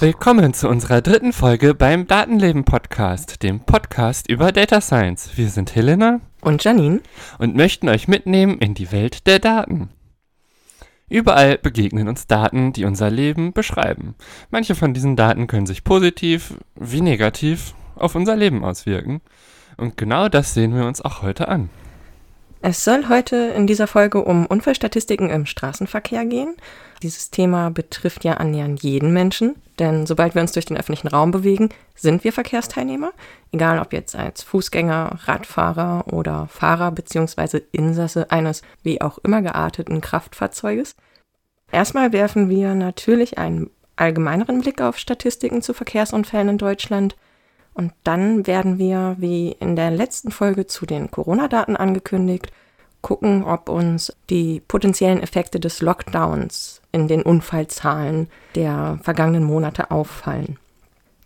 [0.00, 5.36] Willkommen zu unserer dritten Folge beim Datenleben Podcast, dem Podcast über Data Science.
[5.36, 7.00] Wir sind Helena und Janine
[7.38, 9.90] und möchten euch mitnehmen in die Welt der Daten.
[11.08, 14.14] Überall begegnen uns Daten, die unser Leben beschreiben.
[14.50, 19.20] Manche von diesen Daten können sich positiv wie negativ auf unser Leben auswirken.
[19.76, 21.70] Und genau das sehen wir uns auch heute an.
[22.60, 26.56] Es soll heute in dieser Folge um Unfallstatistiken im Straßenverkehr gehen.
[27.02, 31.30] Dieses Thema betrifft ja annähernd jeden Menschen, denn sobald wir uns durch den öffentlichen Raum
[31.30, 33.12] bewegen, sind wir Verkehrsteilnehmer,
[33.52, 37.60] egal ob jetzt als Fußgänger, Radfahrer oder Fahrer bzw.
[37.70, 40.96] Insasse eines wie auch immer gearteten Kraftfahrzeuges.
[41.70, 47.16] Erstmal werfen wir natürlich einen allgemeineren Blick auf Statistiken zu Verkehrsunfällen in Deutschland–
[47.78, 52.50] und dann werden wir, wie in der letzten Folge zu den Corona-Daten angekündigt,
[53.02, 60.58] gucken, ob uns die potenziellen Effekte des Lockdowns in den Unfallzahlen der vergangenen Monate auffallen.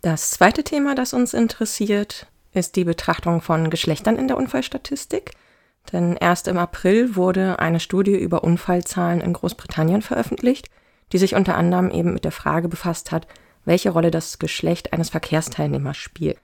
[0.01, 5.31] Das zweite Thema, das uns interessiert, ist die Betrachtung von Geschlechtern in der Unfallstatistik.
[5.91, 10.69] Denn erst im April wurde eine Studie über Unfallzahlen in Großbritannien veröffentlicht,
[11.11, 13.27] die sich unter anderem eben mit der Frage befasst hat,
[13.65, 16.37] welche Rolle das Geschlecht eines Verkehrsteilnehmers spielt.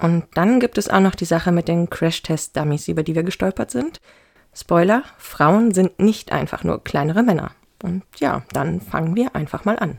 [0.00, 3.70] Und dann gibt es auch noch die Sache mit den Crash-Test-Dummies, über die wir gestolpert
[3.70, 4.00] sind.
[4.54, 7.52] Spoiler, Frauen sind nicht einfach nur kleinere Männer.
[7.82, 9.98] Und ja, dann fangen wir einfach mal an.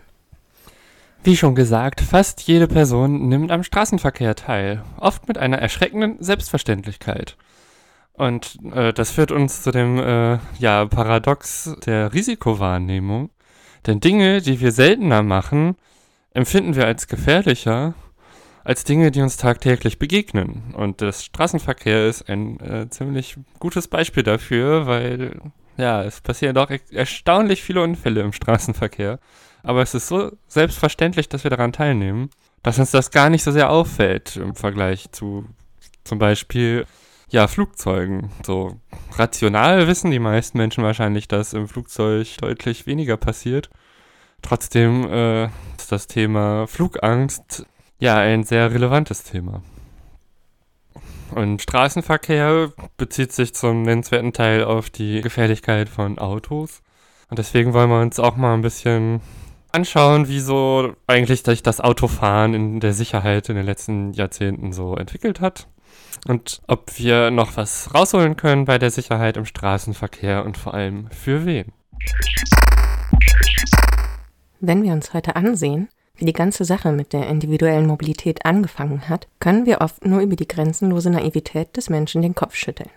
[1.23, 7.37] Wie schon gesagt, fast jede Person nimmt am Straßenverkehr teil, oft mit einer erschreckenden Selbstverständlichkeit.
[8.13, 13.29] Und äh, das führt uns zu dem äh, ja, Paradox der Risikowahrnehmung.
[13.87, 15.75] Denn Dinge, die wir seltener machen,
[16.33, 17.95] empfinden wir als gefährlicher
[18.63, 20.73] als Dinge, die uns tagtäglich begegnen.
[20.75, 25.39] Und das Straßenverkehr ist ein äh, ziemlich gutes Beispiel dafür, weil
[25.77, 29.19] ja, es passieren doch erstaunlich viele Unfälle im Straßenverkehr.
[29.63, 32.29] Aber es ist so selbstverständlich, dass wir daran teilnehmen,
[32.61, 35.45] dass uns das gar nicht so sehr auffällt im Vergleich zu
[36.03, 36.85] zum Beispiel
[37.29, 38.29] ja, Flugzeugen.
[38.45, 38.79] So
[39.13, 43.69] rational wissen die meisten Menschen wahrscheinlich, dass im Flugzeug deutlich weniger passiert.
[44.41, 45.45] Trotzdem äh,
[45.77, 47.65] ist das Thema Flugangst
[48.03, 49.63] ja ein sehr relevantes Thema.
[51.31, 56.81] Und Straßenverkehr bezieht sich zum nennenswerten Teil auf die Gefährlichkeit von Autos.
[57.29, 59.21] Und deswegen wollen wir uns auch mal ein bisschen
[59.71, 65.39] anschauen, wieso eigentlich sich das Autofahren in der Sicherheit in den letzten Jahrzehnten so entwickelt
[65.39, 65.67] hat.
[66.27, 71.09] Und ob wir noch was rausholen können bei der Sicherheit im Straßenverkehr und vor allem
[71.09, 71.71] für wen.
[74.59, 75.87] Wenn wir uns heute ansehen,
[76.23, 80.37] wie die ganze Sache mit der individuellen Mobilität angefangen hat, können wir oft nur über
[80.37, 82.89] die grenzenlose Naivität des Menschen den Kopf schütteln.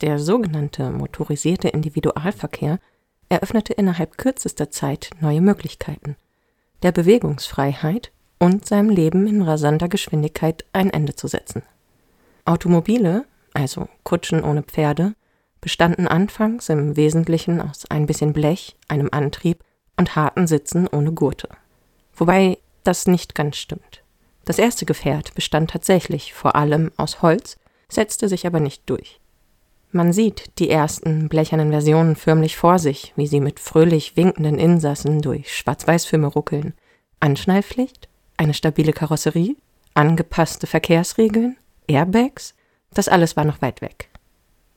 [0.00, 2.78] Der sogenannte motorisierte Individualverkehr
[3.28, 6.16] eröffnete innerhalb kürzester Zeit neue Möglichkeiten,
[6.82, 11.60] der Bewegungsfreiheit und seinem Leben in rasanter Geschwindigkeit ein Ende zu setzen.
[12.46, 15.12] Automobile, also Kutschen ohne Pferde,
[15.60, 19.62] bestanden anfangs im Wesentlichen aus ein bisschen Blech, einem Antrieb
[19.98, 21.50] und harten Sitzen ohne Gurte.
[22.18, 24.02] Wobei das nicht ganz stimmt.
[24.44, 27.58] Das erste Gefährt bestand tatsächlich vor allem aus Holz,
[27.88, 29.20] setzte sich aber nicht durch.
[29.90, 35.22] Man sieht die ersten blechernen Versionen förmlich vor sich, wie sie mit fröhlich winkenden Insassen
[35.22, 36.74] durch Schwarz-Weiß-Filme ruckeln.
[37.20, 39.56] Anschnallpflicht, eine stabile Karosserie,
[39.94, 42.54] angepasste Verkehrsregeln, Airbags,
[42.92, 44.10] das alles war noch weit weg.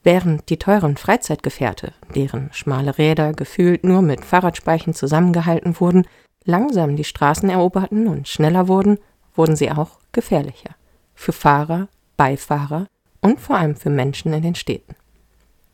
[0.03, 6.07] Während die teuren Freizeitgefährte, deren schmale Räder gefühlt nur mit Fahrradspeichen zusammengehalten wurden,
[6.44, 8.97] langsam die Straßen eroberten und schneller wurden,
[9.35, 10.75] wurden sie auch gefährlicher.
[11.16, 11.88] Für Fahrer,
[12.18, 12.88] Beifahrer
[13.22, 14.96] und vor allem für Menschen in den Städten.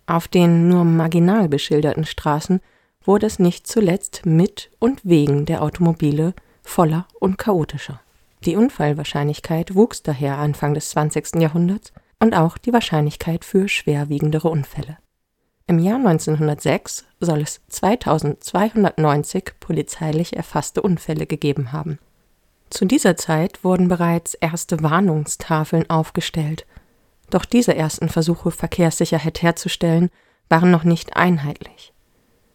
[0.06, 2.62] Auf den nur marginal beschilderten Straßen
[3.04, 6.34] wurde es nicht zuletzt mit und wegen der Automobile
[6.64, 8.02] voller und chaotischer.
[8.46, 11.36] Die Unfallwahrscheinlichkeit wuchs daher Anfang des 20.
[11.42, 14.98] Jahrhunderts und auch die Wahrscheinlichkeit für schwerwiegendere Unfälle.
[15.70, 22.00] Im Jahr 1906 soll es 2290 polizeilich erfasste Unfälle gegeben haben.
[22.70, 26.66] Zu dieser Zeit wurden bereits erste Warnungstafeln aufgestellt,
[27.30, 30.10] doch diese ersten Versuche, Verkehrssicherheit herzustellen,
[30.48, 31.92] waren noch nicht einheitlich.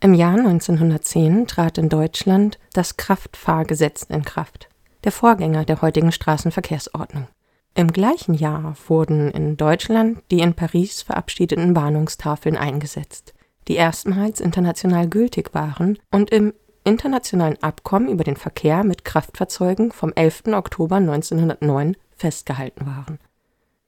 [0.00, 4.70] Im Jahr 1910 trat in Deutschland das Kraftfahrgesetz in Kraft,
[5.04, 7.28] der Vorgänger der heutigen Straßenverkehrsordnung.
[7.74, 13.32] Im gleichen Jahr wurden in Deutschland die in Paris verabschiedeten Warnungstafeln eingesetzt,
[13.69, 16.52] die erstmals international gültig waren und im
[16.84, 20.48] Internationalen Abkommen über den Verkehr mit Kraftfahrzeugen vom 11.
[20.48, 23.19] Oktober 1909 festgehalten waren.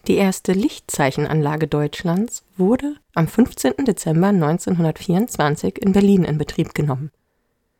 [0.06, 3.84] Die erste Lichtzeichenanlage Deutschlands wurde am 15.
[3.84, 7.10] Dezember 1924 in Berlin in Betrieb genommen.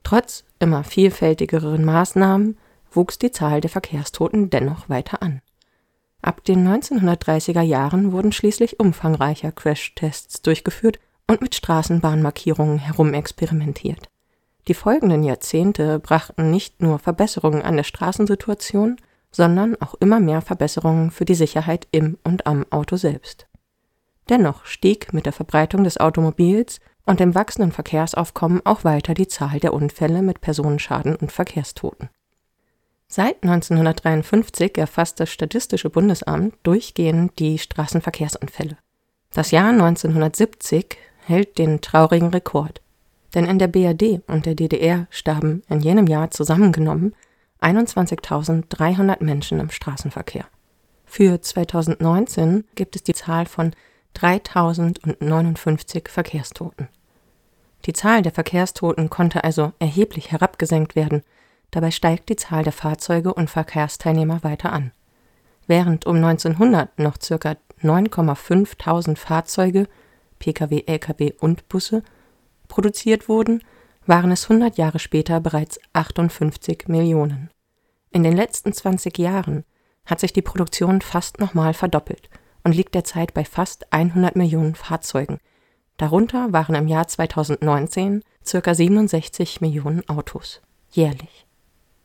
[0.02, 2.58] Trotz immer vielfältigeren Maßnahmen
[2.90, 5.42] wuchs die Zahl der Verkehrstoten dennoch weiter an.
[6.24, 14.08] Ab den 1930er Jahren wurden schließlich umfangreicher Crashtests durchgeführt und mit Straßenbahnmarkierungen herumexperimentiert.
[14.66, 18.96] Die folgenden Jahrzehnte brachten nicht nur Verbesserungen an der Straßensituation,
[19.32, 23.46] sondern auch immer mehr Verbesserungen für die Sicherheit im und am Auto selbst.
[24.30, 29.60] Dennoch stieg mit der Verbreitung des Automobils und dem wachsenden Verkehrsaufkommen auch weiter die Zahl
[29.60, 32.08] der Unfälle mit Personenschaden und Verkehrstoten.
[33.16, 38.76] Seit 1953 erfasst das Statistische Bundesamt durchgehend die Straßenverkehrsunfälle.
[39.32, 42.82] Das Jahr 1970 hält den traurigen Rekord,
[43.32, 47.14] denn in der BRD und der DDR starben in jenem Jahr zusammengenommen
[47.60, 50.46] 21.300 Menschen im Straßenverkehr.
[51.04, 53.76] Für 2019 gibt es die Zahl von
[54.14, 56.88] 3059 Verkehrstoten.
[57.84, 61.22] Die Zahl der Verkehrstoten konnte also erheblich herabgesenkt werden,
[61.74, 64.92] dabei steigt die Zahl der Fahrzeuge und Verkehrsteilnehmer weiter an.
[65.66, 67.56] Während um 1900 noch ca.
[67.82, 69.88] 9,5 Fahrzeuge,
[70.38, 72.02] Pkw, Lkw und Busse
[72.68, 73.62] produziert wurden,
[74.06, 77.50] waren es 100 Jahre später bereits 58 Millionen.
[78.10, 79.64] In den letzten 20 Jahren
[80.06, 82.28] hat sich die Produktion fast nochmal verdoppelt
[82.62, 85.38] und liegt derzeit bei fast 100 Millionen Fahrzeugen.
[85.96, 88.74] Darunter waren im Jahr 2019 ca.
[88.74, 90.60] 67 Millionen Autos
[90.94, 91.46] jährlich.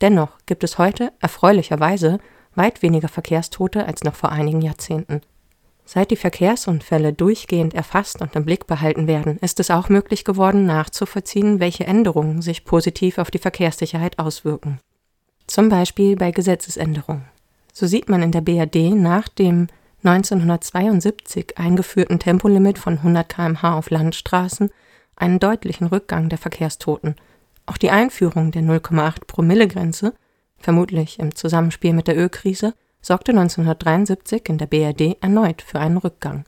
[0.01, 2.19] Dennoch gibt es heute erfreulicherweise
[2.55, 5.21] weit weniger Verkehrstote als noch vor einigen Jahrzehnten.
[5.85, 10.65] Seit die Verkehrsunfälle durchgehend erfasst und im Blick behalten werden, ist es auch möglich geworden,
[10.67, 14.79] nachzuvollziehen, welche Änderungen sich positiv auf die Verkehrssicherheit auswirken.
[15.47, 17.25] Zum Beispiel bei Gesetzesänderungen.
[17.73, 19.67] So sieht man in der BRD nach dem
[20.03, 24.69] 1972 eingeführten Tempolimit von 100 km/h auf Landstraßen
[25.15, 27.15] einen deutlichen Rückgang der Verkehrstoten.
[27.69, 30.15] Auch die Einführung der 0,8 Promille-Grenze,
[30.57, 36.45] vermutlich im Zusammenspiel mit der Ölkrise, sorgte 1973 in der BRD erneut für einen Rückgang.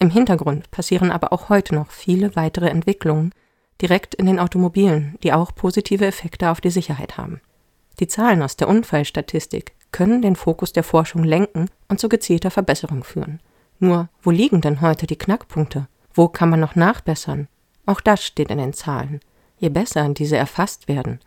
[0.00, 3.32] Im Hintergrund passieren aber auch heute noch viele weitere Entwicklungen
[3.80, 7.40] direkt in den Automobilen, die auch positive Effekte auf die Sicherheit haben.
[8.00, 13.04] Die Zahlen aus der Unfallstatistik können den Fokus der Forschung lenken und zu gezielter Verbesserung
[13.04, 13.38] führen.
[13.78, 15.86] Nur, wo liegen denn heute die Knackpunkte?
[16.12, 17.46] Wo kann man noch nachbessern?
[17.86, 19.20] Auch das steht in den Zahlen.
[19.60, 21.20] Je besser diese erfasst werden,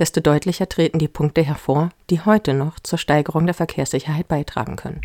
[0.00, 5.00] desto deutlicher treten die Punkte hervor, die heute noch zur Steigerung der Verkehrssicherheit beitragen können.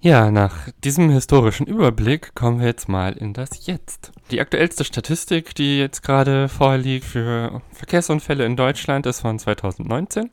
[0.00, 4.12] Ja, nach diesem historischen Überblick kommen wir jetzt mal in das Jetzt.
[4.30, 10.30] Die aktuellste Statistik, die jetzt gerade vorliegt für Verkehrsunfälle in Deutschland, ist von 2019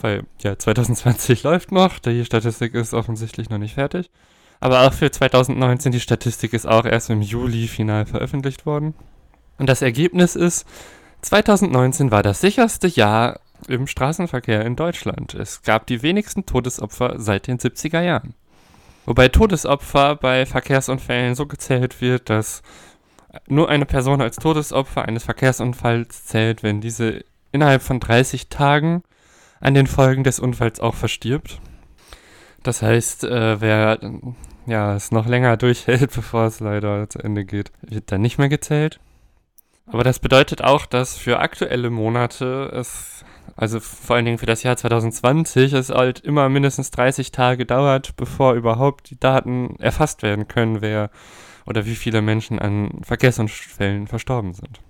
[0.00, 4.10] weil ja 2020 läuft noch, die Statistik ist offensichtlich noch nicht fertig.
[4.60, 8.94] Aber auch für 2019, die Statistik ist auch erst im Juli final veröffentlicht worden.
[9.58, 10.66] Und das Ergebnis ist,
[11.22, 15.34] 2019 war das sicherste Jahr im Straßenverkehr in Deutschland.
[15.34, 18.34] Es gab die wenigsten Todesopfer seit den 70er Jahren.
[19.06, 22.62] Wobei Todesopfer bei Verkehrsunfällen so gezählt wird, dass
[23.46, 29.02] nur eine Person als Todesopfer eines Verkehrsunfalls zählt, wenn diese innerhalb von 30 Tagen
[29.60, 31.60] an den Folgen des Unfalls auch verstirbt.
[32.62, 33.98] Das heißt, äh, wer
[34.66, 38.48] ja, es noch länger durchhält, bevor es leider zu Ende geht, wird dann nicht mehr
[38.48, 39.00] gezählt.
[39.86, 43.24] Aber das bedeutet auch, dass für aktuelle Monate es,
[43.56, 48.16] also vor allen Dingen für das Jahr 2020, es halt immer mindestens 30 Tage dauert,
[48.16, 51.10] bevor überhaupt die Daten erfasst werden können, wer
[51.66, 54.80] oder wie viele Menschen an Verkehrsunfällen verstorben sind.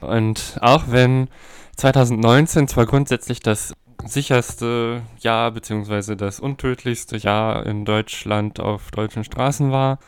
[0.00, 1.28] Und auch wenn
[1.76, 9.72] 2019 zwar grundsätzlich das sicherste Jahr beziehungsweise das untödlichste Jahr in Deutschland auf deutschen Straßen
[9.72, 9.98] war,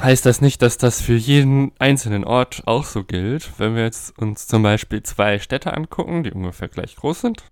[0.00, 3.58] heißt das nicht, dass das für jeden einzelnen Ort auch so gilt.
[3.58, 7.44] Wenn wir jetzt uns zum Beispiel zwei Städte angucken, die ungefähr gleich groß sind,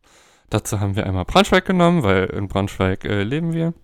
[0.50, 3.74] dazu haben wir einmal Braunschweig genommen, weil in Braunschweig äh, leben wir.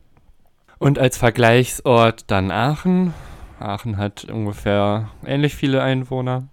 [0.79, 3.14] Und als Vergleichsort dann Aachen.
[3.59, 6.49] Aachen hat ungefähr ähnlich viele Einwohner.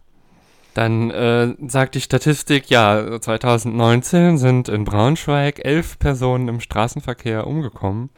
[0.74, 8.10] Dann äh, sagt die Statistik, ja, 2019 sind in Braunschweig elf Personen im Straßenverkehr umgekommen.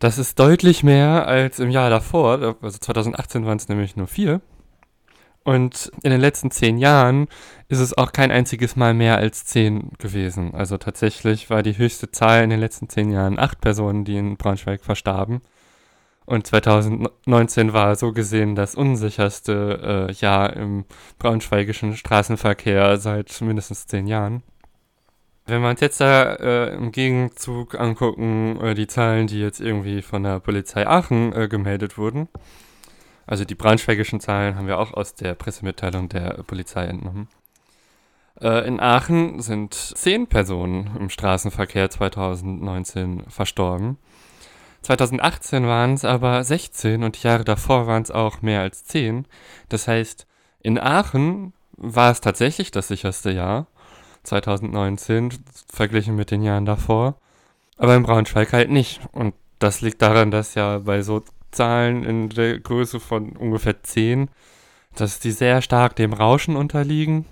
[0.00, 4.40] Das ist deutlich mehr als im Jahr davor, also 2018 waren es nämlich nur vier.
[5.44, 7.28] Und in den letzten zehn Jahren
[7.68, 10.54] ist es auch kein einziges Mal mehr als zehn gewesen.
[10.54, 14.38] Also tatsächlich war die höchste Zahl in den letzten zehn Jahren acht Personen, die in
[14.38, 15.42] Braunschweig verstarben.
[16.24, 20.86] Und 2019 war so gesehen das unsicherste äh, Jahr im
[21.18, 24.42] braunschweigischen Straßenverkehr seit mindestens zehn Jahren.
[25.50, 30.00] Wenn wir uns jetzt da äh, im Gegenzug angucken, äh, die Zahlen, die jetzt irgendwie
[30.00, 32.28] von der Polizei Aachen äh, gemeldet wurden,
[33.26, 37.26] also die braunschweigischen Zahlen haben wir auch aus der Pressemitteilung der Polizei entnommen.
[38.40, 43.98] Äh, in Aachen sind zehn Personen im Straßenverkehr 2019 verstorben.
[44.82, 49.26] 2018 waren es aber 16 und die Jahre davor waren es auch mehr als 10.
[49.68, 50.28] Das heißt,
[50.60, 53.66] in Aachen war es tatsächlich das sicherste Jahr
[54.22, 55.30] 2019
[55.72, 57.16] verglichen mit den Jahren davor,
[57.76, 59.00] aber in Braunschweig halt nicht.
[59.12, 64.28] Und das liegt daran, dass ja bei so Zahlen in der Größe von ungefähr 10,
[64.94, 67.26] dass die sehr stark dem Rauschen unterliegen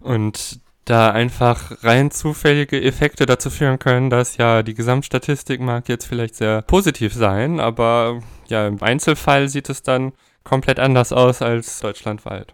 [0.00, 6.04] und da einfach rein zufällige Effekte dazu führen können, dass ja die Gesamtstatistik mag jetzt
[6.06, 11.80] vielleicht sehr positiv sein, aber ja im Einzelfall sieht es dann komplett anders aus als
[11.80, 12.52] deutschlandweit.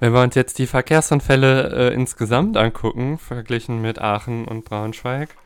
[0.00, 5.36] Wenn wir uns jetzt die Verkehrsunfälle äh, insgesamt angucken, verglichen mit Aachen und Braunschweig,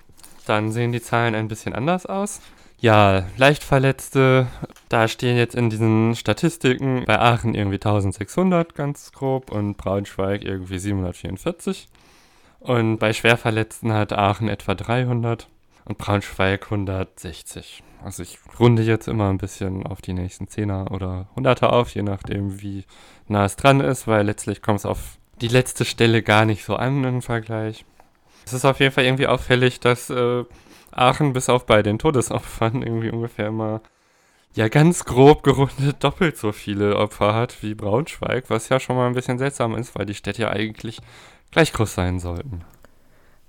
[0.46, 2.40] dann sehen die Zahlen ein bisschen anders aus.
[2.80, 4.46] Ja, Leichtverletzte,
[4.88, 10.78] da stehen jetzt in diesen Statistiken bei Aachen irgendwie 1600 ganz grob und Braunschweig irgendwie
[10.78, 11.88] 744.
[12.60, 15.48] Und bei Schwerverletzten hat Aachen etwa 300
[15.84, 17.82] und Braunschweig 160.
[18.04, 22.02] Also ich runde jetzt immer ein bisschen auf die nächsten Zehner oder Hunderter auf, je
[22.02, 22.84] nachdem wie
[23.26, 26.76] nah es dran ist, weil letztlich kommt es auf die letzte Stelle gar nicht so
[26.76, 27.84] an im Vergleich.
[28.44, 30.44] Es ist auf jeden Fall irgendwie auffällig, dass äh,
[30.90, 33.80] Aachen bis auf bei den Todesopfern irgendwie ungefähr immer
[34.54, 39.06] ja ganz grob gerundet doppelt so viele Opfer hat wie Braunschweig, was ja schon mal
[39.06, 41.00] ein bisschen seltsam ist, weil die Städte ja eigentlich
[41.50, 42.64] gleich groß sein sollten.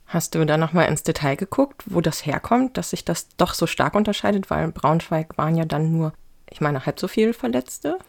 [0.09, 3.67] Hast du da nochmal ins Detail geguckt, wo das herkommt, dass sich das doch so
[3.67, 6.13] stark unterscheidet, weil Braunschweig waren ja dann nur,
[6.49, 7.99] ich meine, halb so viele Verletzte?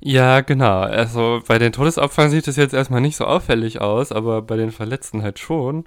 [0.00, 0.80] Ja, genau.
[0.80, 4.70] Also bei den Todesopfern sieht es jetzt erstmal nicht so auffällig aus, aber bei den
[4.70, 5.86] Verletzten halt schon.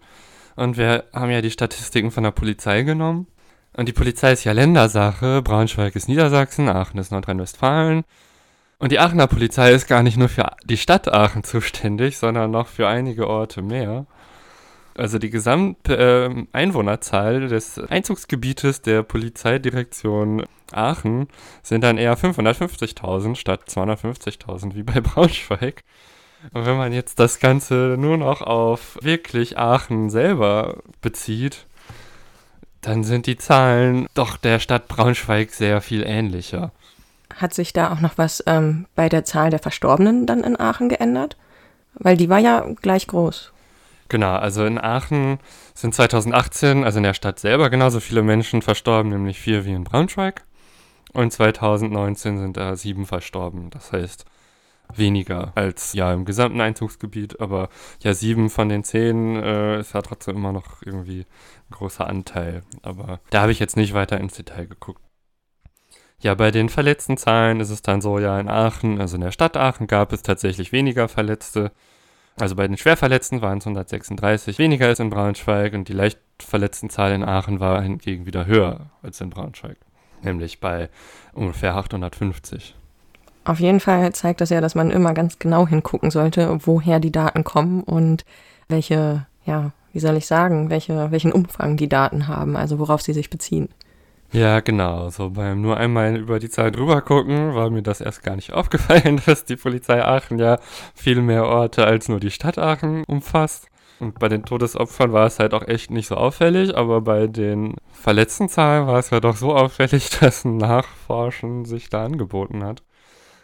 [0.56, 3.28] Und wir haben ja die Statistiken von der Polizei genommen.
[3.74, 5.44] Und die Polizei ist ja Ländersache.
[5.44, 8.06] Braunschweig ist Niedersachsen, Aachen ist Nordrhein-Westfalen.
[8.80, 12.68] Und die Aachener Polizei ist gar nicht nur für die Stadt Aachen zuständig, sondern noch
[12.68, 14.08] für einige Orte mehr.
[14.96, 21.28] Also die Gesamteinwohnerzahl äh, des Einzugsgebietes der Polizeidirektion Aachen
[21.64, 25.84] sind dann eher 550.000 statt 250.000 wie bei Braunschweig.
[26.54, 31.66] Und wenn man jetzt das Ganze nur noch auf wirklich Aachen selber bezieht,
[32.82, 36.72] dann sind die Zahlen doch der Stadt Braunschweig sehr viel ähnlicher.
[37.36, 40.90] Hat sich da auch noch was ähm, bei der Zahl der Verstorbenen dann in Aachen
[40.90, 41.38] geändert?
[41.94, 43.54] Weil die war ja gleich groß.
[44.12, 45.40] Genau, also in Aachen
[45.74, 49.86] sind 2018, also in der Stadt selber, genauso viele Menschen verstorben, nämlich vier wie in
[49.86, 50.44] Braunschweig.
[51.14, 53.70] Und 2019 sind da sieben verstorben.
[53.70, 54.26] Das heißt,
[54.94, 57.70] weniger als ja im gesamten Einzugsgebiet, aber
[58.04, 62.64] ja, sieben von den zehn äh, ist ja trotzdem immer noch irgendwie ein großer Anteil.
[62.82, 65.02] Aber da habe ich jetzt nicht weiter ins Detail geguckt.
[66.20, 69.32] Ja, bei den verletzten Zahlen ist es dann so, ja, in Aachen, also in der
[69.32, 71.72] Stadt Aachen gab es tatsächlich weniger Verletzte.
[72.38, 76.90] Also bei den Schwerverletzten waren es 136 weniger als in Braunschweig und die leicht verletzten
[76.90, 79.78] Zahl in Aachen war hingegen wieder höher als in Braunschweig,
[80.24, 80.90] nämlich bei
[81.34, 82.76] ungefähr 850.
[83.44, 87.12] Auf jeden Fall zeigt das ja, dass man immer ganz genau hingucken sollte, woher die
[87.12, 88.24] Daten kommen und
[88.70, 93.14] welche, ja, wie soll ich sagen, welche, welchen Umfang die Daten haben, also worauf sie
[93.14, 93.70] sich beziehen.
[94.32, 95.10] Ja, genau.
[95.10, 98.54] So beim nur einmal über die Zahl drüber gucken, war mir das erst gar nicht
[98.54, 100.60] aufgefallen, dass die Polizei Aachen ja
[100.96, 103.68] viel mehr Orte als nur die Stadt Aachen umfasst.
[104.00, 107.76] Und bei den Todesopfern war es halt auch echt nicht so auffällig, aber bei den
[107.92, 112.84] verletzten Zahlen war es ja doch so auffällig, dass ein Nachforschen sich da angeboten hat.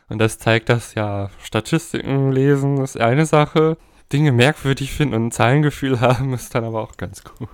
[0.10, 3.78] Und das zeigt, dass ja Statistiken lesen ist eine Sache,
[4.12, 7.50] Dinge merkwürdig finden und ein Zahlengefühl haben, ist dann aber auch ganz gut.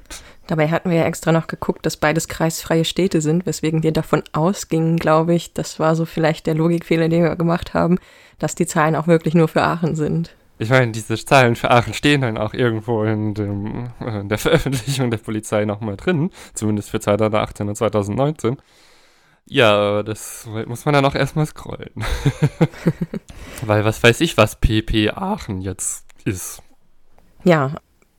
[0.48, 4.24] Dabei hatten wir ja extra noch geguckt, dass beides kreisfreie Städte sind, weswegen wir davon
[4.34, 7.98] ausgingen, glaube ich, das war so vielleicht der Logikfehler, den wir gemacht haben,
[8.40, 10.36] dass die Zahlen auch wirklich nur für Aachen sind.
[10.60, 15.12] Ich meine, diese Zahlen für Aachen stehen dann auch irgendwo in, dem, in der Veröffentlichung
[15.12, 18.58] der Polizei nochmal drin, zumindest für 2018 und 2019.
[19.46, 21.92] Ja, das muss man dann auch erstmal scrollen.
[23.66, 26.62] Weil was weiß ich, was PP Aachen jetzt ist.
[27.44, 27.72] Ja,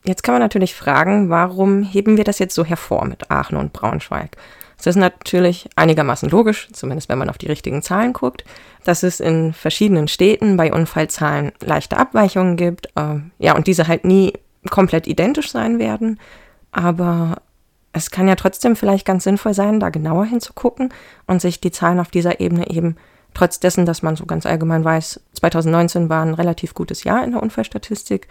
[0.05, 3.73] jetzt kann man natürlich fragen, warum heben wir das jetzt so hervor mit Aachen und
[3.73, 4.37] Braunschweig?
[4.79, 8.45] Es ist natürlich einigermaßen logisch, zumindest wenn man auf die richtigen Zahlen guckt,
[8.85, 12.89] dass es in verschiedenen Städten bei Unfallzahlen leichte Abweichungen gibt.
[12.97, 14.35] Äh, ja, und diese halt nie
[14.69, 16.21] komplett identisch sein werden.
[16.73, 17.37] Aber
[17.97, 20.93] Es kann ja trotzdem vielleicht ganz sinnvoll sein, da genauer hinzugucken
[21.29, 22.97] und sich die Zahlen auf dieser Ebene eben
[23.35, 27.33] trotz dessen, dass man so ganz allgemein weiß, 2019 war ein relativ gutes Jahr in
[27.33, 28.29] der Unfallstatistik,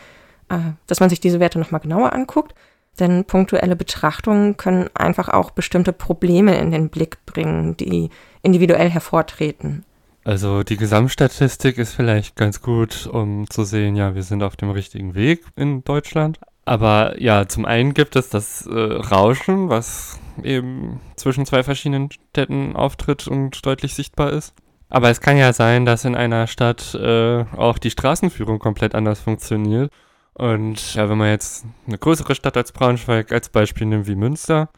[0.50, 0.58] äh,
[0.88, 2.56] dass man sich diese Werte nochmal genauer anguckt.
[3.00, 8.10] Denn punktuelle Betrachtungen können einfach auch bestimmte Probleme in den Blick bringen, die
[8.44, 9.84] individuell hervortreten.
[10.24, 14.70] Also die Gesamtstatistik ist vielleicht ganz gut, um zu sehen, ja, wir sind auf dem
[14.70, 16.40] richtigen Weg in Deutschland.
[16.66, 22.76] Aber ja, zum einen gibt es das äh, Rauschen, was eben zwischen zwei verschiedenen Städten
[22.76, 24.54] auftritt und deutlich sichtbar ist.
[24.90, 29.20] Aber es kann ja sein, dass in einer Stadt äh, auch die Straßenführung komplett anders
[29.20, 29.92] funktioniert.
[30.34, 34.70] Und ja, wenn man jetzt eine größere Stadt als Braunschweig als Beispiel nimmt wie Münster,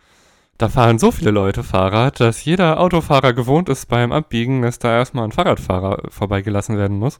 [0.57, 4.95] da fahren so viele Leute Fahrrad, dass jeder Autofahrer gewohnt ist beim Abbiegen, dass da
[4.95, 7.19] erstmal ein Fahrradfahrer vorbeigelassen werden muss.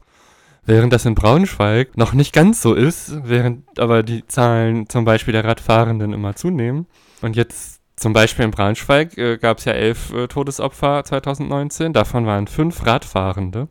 [0.64, 5.32] Während das in Braunschweig noch nicht ganz so ist, während aber die Zahlen zum Beispiel
[5.32, 6.86] der Radfahrenden immer zunehmen.
[7.22, 12.26] Und jetzt zum Beispiel in Braunschweig äh, gab es ja elf äh, Todesopfer 2019, davon
[12.26, 13.68] waren fünf Radfahrende.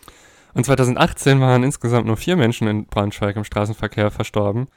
[0.55, 4.67] Und 2018 waren insgesamt nur vier Menschen in Braunschweig im Straßenverkehr verstorben.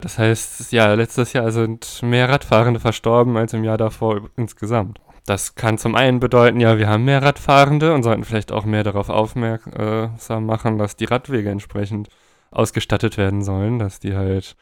[0.00, 5.00] Das heißt, ja, letztes Jahr sind mehr Radfahrende verstorben als im Jahr davor insgesamt.
[5.26, 8.82] Das kann zum einen bedeuten, ja, wir haben mehr Radfahrende und sollten vielleicht auch mehr
[8.82, 12.08] darauf aufmerksam machen, dass die Radwege entsprechend
[12.50, 14.56] ausgestattet werden sollen, dass die halt,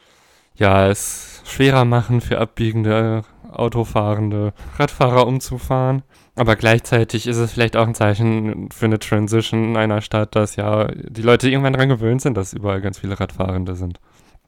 [0.54, 3.24] ja, es schwerer machen für abbiegende
[3.58, 6.02] Autofahrende Radfahrer umzufahren.
[6.36, 10.88] Aber gleichzeitig ist es vielleicht auch ein Zeichen für eine Transition einer Stadt, dass ja
[10.88, 14.00] die Leute irgendwann daran gewöhnt sind, dass überall ganz viele Radfahrende sind.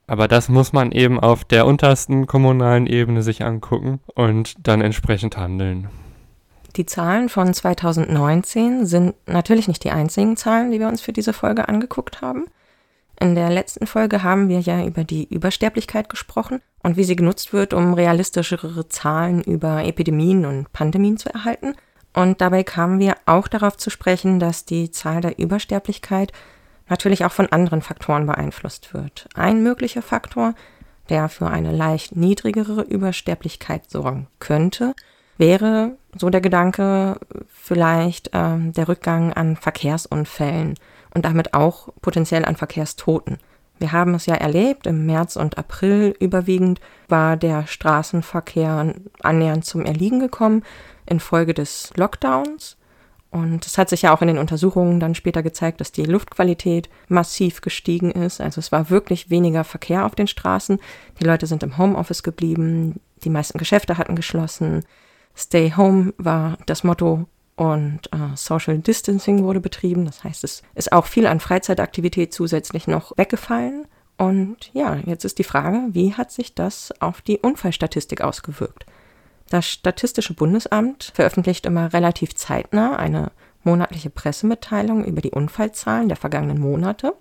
[0.07, 5.37] Aber das muss man eben auf der untersten kommunalen Ebene sich angucken und dann entsprechend
[5.37, 5.89] handeln.
[6.77, 11.33] Die Zahlen von 2019 sind natürlich nicht die einzigen Zahlen, die wir uns für diese
[11.33, 12.47] Folge angeguckt haben.
[13.21, 17.53] In der letzten Folge haben wir ja über die Übersterblichkeit gesprochen und wie sie genutzt
[17.53, 21.75] wird, um realistischere Zahlen über Epidemien und Pandemien zu erhalten.
[22.13, 26.33] Und dabei kamen wir auch darauf zu sprechen, dass die Zahl der Übersterblichkeit
[26.89, 29.29] natürlich auch von anderen Faktoren beeinflusst wird.
[29.35, 30.55] Ein möglicher Faktor,
[31.09, 34.95] der für eine leicht niedrigere Übersterblichkeit sorgen könnte,
[35.39, 37.19] wäre, so der Gedanke,
[37.49, 40.75] vielleicht ähm, der Rückgang an Verkehrsunfällen
[41.15, 43.39] und damit auch potenziell an Verkehrstoten.
[43.79, 49.85] Wir haben es ja erlebt, im März und April überwiegend war der Straßenverkehr annähernd zum
[49.85, 50.63] Erliegen gekommen
[51.07, 52.77] infolge des Lockdowns.
[53.31, 56.91] Und es hat sich ja auch in den Untersuchungen dann später gezeigt, dass die Luftqualität
[57.09, 58.43] massiv gestiegen ist.
[58.43, 60.79] Also es war wirklich weniger Verkehr auf den Straßen.
[61.19, 63.01] Die Leute sind im Homeoffice geblieben.
[63.25, 64.85] Die meisten Geschäfte hatten geschlossen.
[65.35, 67.27] Stay Home war das Motto
[67.63, 70.05] und äh, Social Distancing wurde betrieben.
[70.05, 73.87] Das heißt, es ist auch viel an Freizeitaktivität zusätzlich noch weggefallen.
[74.19, 78.85] Und ja, jetzt ist die Frage, wie hat sich das auf die Unfallstatistik ausgewirkt?
[79.49, 83.31] Das Statistische Bundesamt veröffentlicht immer relativ zeitnah eine
[83.63, 87.15] monatliche Pressemitteilung über die Unfallzahlen der vergangenen Monate.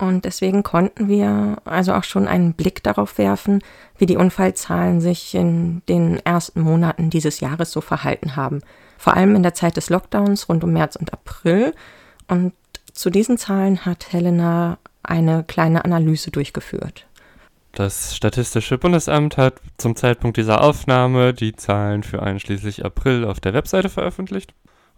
[0.00, 3.62] Und deswegen konnten wir also auch schon einen Blick darauf werfen,
[3.98, 8.62] wie die Unfallzahlen sich in den ersten Monaten dieses Jahres so verhalten haben.
[8.96, 11.74] Vor allem in der Zeit des Lockdowns rund um März und April.
[12.28, 12.54] Und
[12.94, 17.06] zu diesen Zahlen hat Helena eine kleine Analyse durchgeführt.
[17.72, 23.52] Das Statistische Bundesamt hat zum Zeitpunkt dieser Aufnahme die Zahlen für einschließlich April auf der
[23.52, 24.54] Webseite veröffentlicht.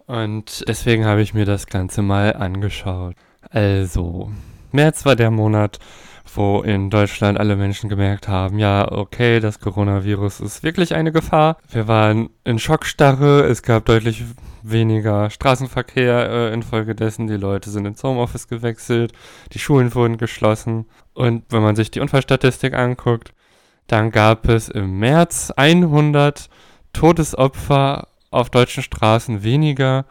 [0.07, 3.17] Und deswegen habe ich mir das Ganze mal angeschaut.
[3.51, 4.31] Also,
[4.73, 5.79] März war der Monat,
[6.35, 11.59] wo in Deutschland alle Menschen gemerkt haben, ja, okay, das Coronavirus ist wirklich eine Gefahr.
[11.71, 14.25] Wir waren in Schockstarre, es gab deutlich
[14.63, 19.13] weniger Straßenverkehr äh, infolgedessen, die Leute sind ins Homeoffice gewechselt,
[19.53, 23.33] die Schulen wurden geschlossen und wenn man sich die Unfallstatistik anguckt,
[23.89, 26.49] dann gab es im März 100
[26.93, 30.07] Todesopfer auf deutschen Straßen weniger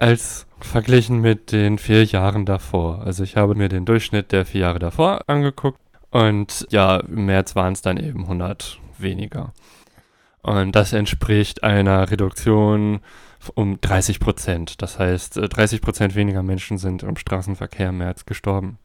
[0.00, 3.02] als verglichen mit den vier Jahren davor.
[3.02, 5.78] Also ich habe mir den Durchschnitt der vier Jahre davor angeguckt
[6.10, 9.52] und ja, im März waren es dann eben 100 weniger.
[10.42, 13.00] Und das entspricht einer Reduktion
[13.54, 14.82] um 30 Prozent.
[14.82, 18.78] Das heißt, 30 äh, Prozent weniger Menschen sind im Straßenverkehr im März gestorben.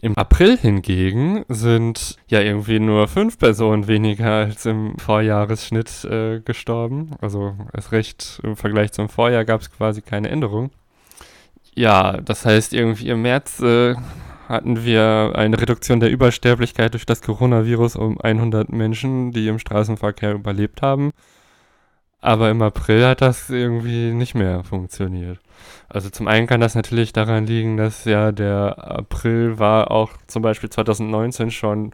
[0.00, 7.12] Im April hingegen sind ja irgendwie nur fünf Personen weniger als im Vorjahresschnitt äh, gestorben.
[7.20, 10.70] Also erst recht im Vergleich zum Vorjahr gab es quasi keine Änderung.
[11.74, 13.94] Ja, das heißt, irgendwie im März äh,
[14.48, 20.34] hatten wir eine Reduktion der Übersterblichkeit durch das Coronavirus um 100 Menschen, die im Straßenverkehr
[20.34, 21.12] überlebt haben.
[22.24, 25.40] Aber im April hat das irgendwie nicht mehr funktioniert.
[25.90, 30.40] Also zum einen kann das natürlich daran liegen, dass ja der April war auch zum
[30.40, 31.92] Beispiel 2019 schon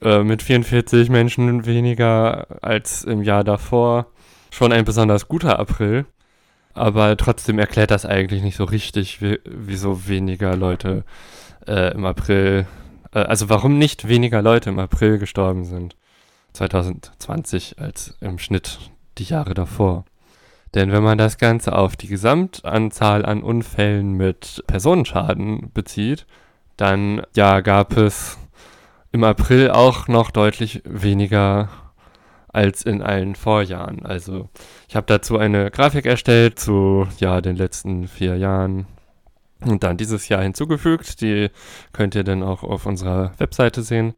[0.00, 4.06] äh, mit 44 Menschen weniger als im Jahr davor.
[4.50, 6.06] Schon ein besonders guter April.
[6.72, 11.04] Aber trotzdem erklärt das eigentlich nicht so richtig, wie, wieso weniger Leute
[11.66, 12.66] äh, im April,
[13.12, 15.94] äh, also warum nicht weniger Leute im April gestorben sind
[16.54, 18.78] 2020 als im Schnitt
[19.18, 20.04] die Jahre davor.
[20.74, 26.26] Denn wenn man das Ganze auf die Gesamtanzahl an Unfällen mit Personenschaden bezieht,
[26.76, 28.38] dann ja gab es
[29.12, 31.70] im April auch noch deutlich weniger
[32.48, 34.04] als in allen Vorjahren.
[34.04, 34.48] Also
[34.88, 38.86] ich habe dazu eine Grafik erstellt zu ja den letzten vier Jahren
[39.60, 41.20] und dann dieses Jahr hinzugefügt.
[41.20, 41.50] Die
[41.92, 44.14] könnt ihr dann auch auf unserer Webseite sehen.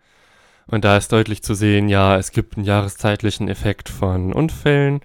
[0.71, 5.01] Und da ist deutlich zu sehen, ja, es gibt einen jahreszeitlichen Effekt von Unfällen.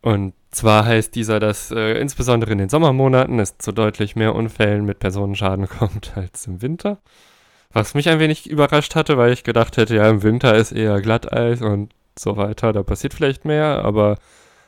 [0.00, 4.84] Und zwar heißt dieser, dass äh, insbesondere in den Sommermonaten es zu deutlich mehr Unfällen
[4.84, 6.98] mit Personenschaden kommt als im Winter.
[7.72, 11.00] Was mich ein wenig überrascht hatte, weil ich gedacht hätte, ja, im Winter ist eher
[11.00, 14.18] Glatteis und so weiter, da passiert vielleicht mehr, aber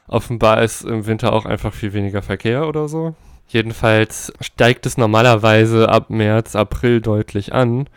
[0.09, 3.15] offenbar ist im Winter auch einfach viel weniger Verkehr oder so.
[3.47, 7.89] Jedenfalls steigt es normalerweise ab März, April deutlich an.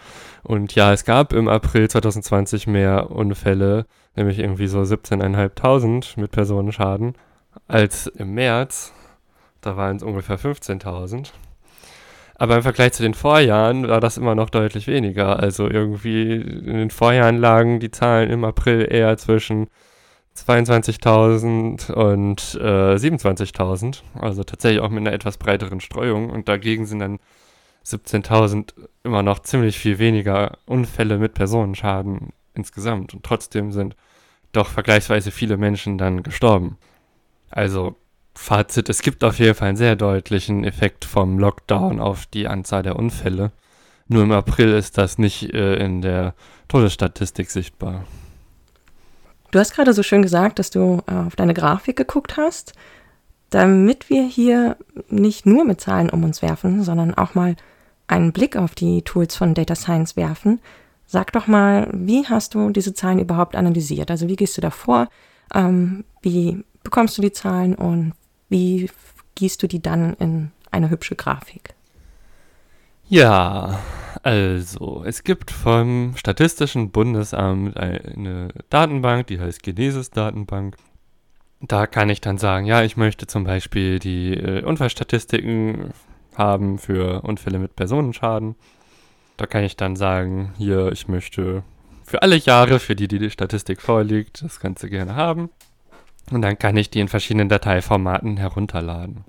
[0.47, 7.15] Und ja, es gab im April 2020 mehr Unfälle, nämlich irgendwie so 17.500 mit Personenschaden,
[7.67, 8.93] als im März.
[9.59, 11.31] Da waren es ungefähr 15.000.
[12.35, 15.37] Aber im Vergleich zu den Vorjahren war das immer noch deutlich weniger.
[15.37, 19.67] Also irgendwie in den Vorjahren lagen die Zahlen im April eher zwischen
[20.33, 24.01] 22.000 und äh, 27.000.
[24.17, 26.29] Also tatsächlich auch mit einer etwas breiteren Streuung.
[26.29, 27.19] Und dagegen sind dann
[27.87, 28.73] 17.000
[29.03, 33.13] immer noch ziemlich viel weniger Unfälle mit Personenschaden insgesamt.
[33.13, 33.95] Und trotzdem sind
[34.51, 36.77] doch vergleichsweise viele Menschen dann gestorben.
[37.49, 37.95] Also
[38.35, 42.83] Fazit, es gibt auf jeden Fall einen sehr deutlichen Effekt vom Lockdown auf die Anzahl
[42.83, 43.51] der Unfälle.
[44.07, 46.33] Nur im April ist das nicht äh, in der
[46.67, 48.03] Todesstatistik sichtbar.
[49.51, 52.73] Du hast gerade so schön gesagt, dass du äh, auf deine Grafik geguckt hast.
[53.49, 54.75] Damit wir hier
[55.09, 57.55] nicht nur mit Zahlen um uns werfen, sondern auch mal
[58.07, 60.59] einen Blick auf die Tools von Data Science werfen,
[61.05, 64.11] sag doch mal, wie hast du diese Zahlen überhaupt analysiert?
[64.11, 65.09] Also wie gehst du da vor?
[65.53, 68.13] Ähm, wie bekommst du die Zahlen und
[68.49, 68.89] wie
[69.35, 71.73] gießt du die dann in eine hübsche Grafik?
[73.09, 73.79] Ja,
[74.23, 80.75] also es gibt vom Statistischen Bundesamt eine Datenbank, die heißt Genesis-Datenbank.
[81.61, 85.91] Da kann ich dann sagen, ja, ich möchte zum Beispiel die äh, Unfallstatistiken
[86.37, 88.55] haben für Unfälle mit Personenschaden.
[89.37, 91.63] Da kann ich dann sagen, hier, ich möchte
[92.03, 95.49] für alle Jahre, für die die Statistik vorliegt, das Ganze gerne haben.
[96.31, 99.25] Und dann kann ich die in verschiedenen Dateiformaten herunterladen.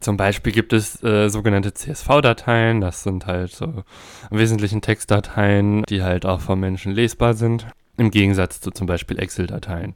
[0.00, 3.82] Zum Beispiel gibt es äh, sogenannte CSV-Dateien, das sind halt so
[4.30, 7.66] im Wesentlichen Textdateien, die halt auch vom Menschen lesbar sind,
[7.96, 9.94] im Gegensatz zu zum Beispiel Excel-Dateien.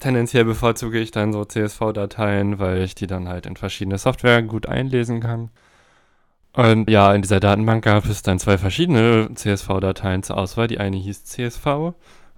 [0.00, 4.66] Tendenziell bevorzuge ich dann so CSV-Dateien, weil ich die dann halt in verschiedene Software gut
[4.66, 5.50] einlesen kann.
[6.52, 10.66] Und ja, in dieser Datenbank gab es dann zwei verschiedene CSV-Dateien zur Auswahl.
[10.66, 11.66] Die eine hieß CSV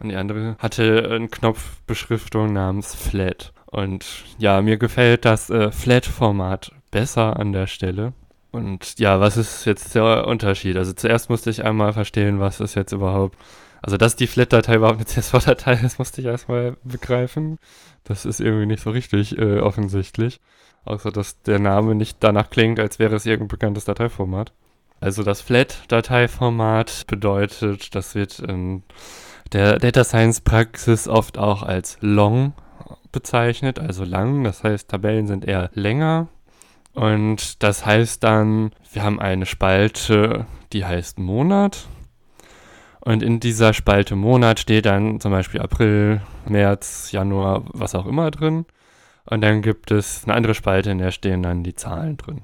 [0.01, 3.53] und die andere hatte eine Knopfbeschriftung namens Flat.
[3.67, 4.05] Und
[4.37, 8.13] ja, mir gefällt das äh, Flat-Format besser an der Stelle.
[8.51, 10.77] Und ja, was ist jetzt der Unterschied?
[10.77, 13.39] Also zuerst musste ich einmal verstehen, was ist jetzt überhaupt,
[13.83, 17.59] also dass die Flat-Datei überhaupt eine CSV-Datei ist, musste ich erstmal begreifen.
[18.05, 20.41] Das ist irgendwie nicht so richtig äh, offensichtlich.
[20.85, 24.53] Außer dass der Name nicht danach klingt, als wäre es irgendein bekanntes Dateiformat.
[25.01, 28.85] Also das Flat-Dateiformat bedeutet, das wird in
[29.53, 32.53] der Data Science Praxis oft auch als long
[33.11, 34.45] bezeichnet, also lang.
[34.45, 36.29] Das heißt, Tabellen sind eher länger.
[36.95, 41.87] Und das heißt dann, wir haben eine Spalte, die heißt Monat.
[43.05, 48.31] Und in dieser Spalte Monat steht dann zum Beispiel April, März, Januar, was auch immer
[48.31, 48.65] drin.
[49.25, 52.43] Und dann gibt es eine andere Spalte, in der stehen dann die Zahlen drin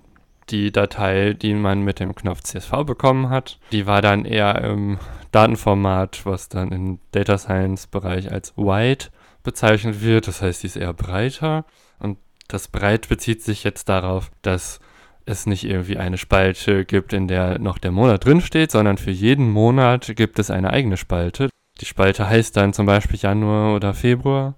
[0.51, 3.59] die Datei, die man mit dem Knopf CSV bekommen hat.
[3.73, 4.99] Die war dann eher im
[5.33, 9.07] Datenformat, was dann im Data Science Bereich als Wide
[9.43, 10.29] bezeichnet wird.
[10.29, 11.65] Das heißt, die ist eher breiter.
[11.99, 12.19] Und
[12.49, 14.81] das Breit bezieht sich jetzt darauf, dass
[15.29, 19.51] es nicht irgendwie eine Spalte gibt, in der noch der Monat drinsteht, sondern für jeden
[19.51, 21.49] Monat gibt es eine eigene Spalte.
[21.81, 24.55] Die Spalte heißt dann zum Beispiel Januar oder Februar.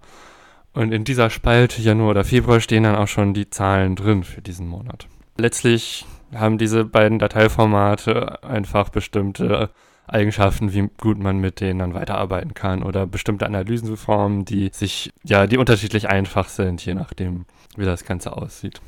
[0.72, 4.40] Und in dieser Spalte Januar oder Februar stehen dann auch schon die Zahlen drin für
[4.40, 5.06] diesen Monat
[5.40, 9.70] letztlich haben diese beiden Dateiformate einfach bestimmte
[10.06, 15.46] Eigenschaften, wie gut man mit denen dann weiterarbeiten kann oder bestimmte Analysenformen, die sich, ja,
[15.46, 18.80] die unterschiedlich einfach sind, je nachdem, wie das Ganze aussieht.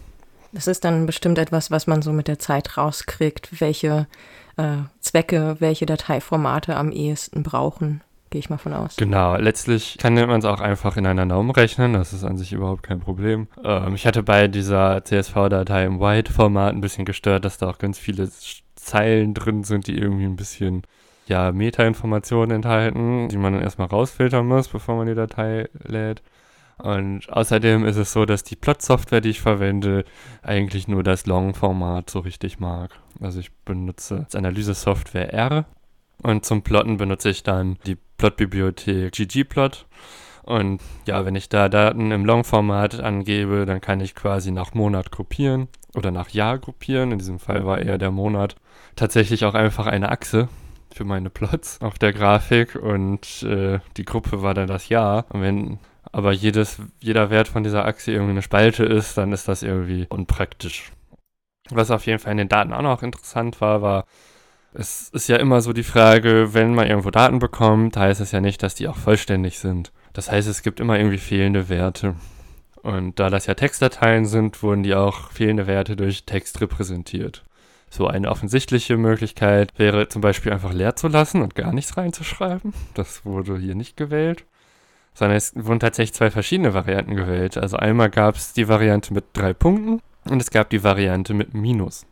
[0.52, 4.06] Das ist dann bestimmt etwas, was man so mit der Zeit rauskriegt, welche
[4.56, 8.02] äh, Zwecke, welche Dateiformate am ehesten brauchen.
[8.30, 8.96] Gehe ich mal von aus.
[8.96, 12.52] Genau, letztlich kann man es auch einfach in einer Norm rechnen, das ist an sich
[12.52, 13.46] überhaupt kein Problem.
[13.62, 17.98] Ähm, ich hatte bei dieser CSV-Datei im White-Format ein bisschen gestört, dass da auch ganz
[17.98, 18.30] viele
[18.74, 20.82] Zeilen drin sind, die irgendwie ein bisschen
[21.26, 26.22] ja, Meta-Informationen enthalten, die man dann erstmal rausfiltern muss, bevor man die Datei lädt.
[26.82, 30.04] Und außerdem ist es so, dass die Plot-Software, die ich verwende,
[30.42, 32.90] eigentlich nur das Long-Format so richtig mag.
[33.20, 35.64] Also ich benutze als Analyse-Software R
[36.24, 39.86] und zum Plotten benutze ich dann die Plot-Bibliothek ggplot.
[40.42, 45.12] Und ja, wenn ich da Daten im Long-Format angebe, dann kann ich quasi nach Monat
[45.12, 47.12] gruppieren oder nach Jahr gruppieren.
[47.12, 48.56] In diesem Fall war eher der Monat
[48.96, 50.48] tatsächlich auch einfach eine Achse
[50.92, 55.26] für meine Plots auf der Grafik und äh, die Gruppe war dann das Jahr.
[55.30, 55.78] Und wenn
[56.12, 60.06] aber jedes, jeder Wert von dieser Achse irgendwie eine Spalte ist, dann ist das irgendwie
[60.08, 60.92] unpraktisch.
[61.70, 64.04] Was auf jeden Fall in den Daten auch noch interessant war, war,
[64.74, 68.40] es ist ja immer so die Frage, wenn man irgendwo Daten bekommt, heißt es ja
[68.40, 69.92] nicht, dass die auch vollständig sind.
[70.12, 72.14] Das heißt, es gibt immer irgendwie fehlende Werte.
[72.82, 77.44] Und da das ja Textdateien sind, wurden die auch fehlende Werte durch Text repräsentiert.
[77.88, 82.72] So eine offensichtliche Möglichkeit wäre zum Beispiel einfach leer zu lassen und gar nichts reinzuschreiben.
[82.94, 84.44] Das wurde hier nicht gewählt.
[85.14, 87.58] Sondern es wurden tatsächlich zwei verschiedene Varianten gewählt.
[87.58, 91.54] Also einmal gab es die Variante mit drei Punkten und es gab die Variante mit
[91.54, 92.06] Minus.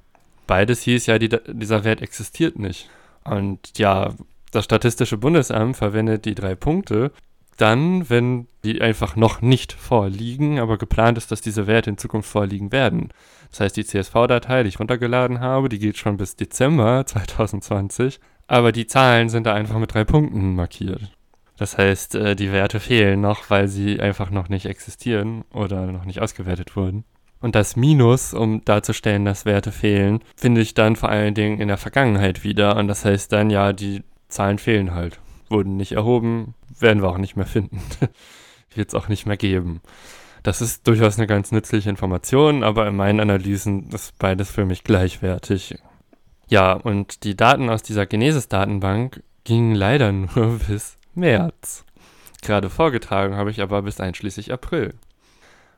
[0.47, 2.91] Beides hieß ja, die, dieser Wert existiert nicht.
[3.25, 4.15] Und ja,
[4.51, 7.13] das Statistische Bundesamt verwendet die drei Punkte
[7.61, 12.31] dann, wenn die einfach noch nicht vorliegen, aber geplant ist, dass diese Werte in Zukunft
[12.31, 13.11] vorliegen werden.
[13.51, 18.73] Das heißt, die CSV-Datei, die ich runtergeladen habe, die geht schon bis Dezember 2020, aber
[18.73, 21.13] die Zahlen sind da einfach mit drei Punkten markiert.
[21.61, 26.07] Das heißt, äh, die Werte fehlen noch, weil sie einfach noch nicht existieren oder noch
[26.07, 27.05] nicht ausgewertet wurden.
[27.39, 31.69] Und das Minus, um darzustellen, dass Werte fehlen, finde ich dann vor allen Dingen in
[31.69, 32.77] der Vergangenheit wieder.
[32.77, 35.21] Und das heißt dann, ja, die Zahlen fehlen halt.
[35.51, 37.83] Wurden nicht erhoben, werden wir auch nicht mehr finden.
[38.75, 39.83] Wird es auch nicht mehr geben.
[40.43, 44.83] Das ist durchaus eine ganz nützliche Information, aber in meinen Analysen ist beides für mich
[44.83, 45.77] gleichwertig.
[46.49, 51.85] Ja, und die Daten aus dieser Genesis-Datenbank gingen leider nur bis März.
[52.43, 54.95] Gerade vorgetragen habe ich aber bis einschließlich April.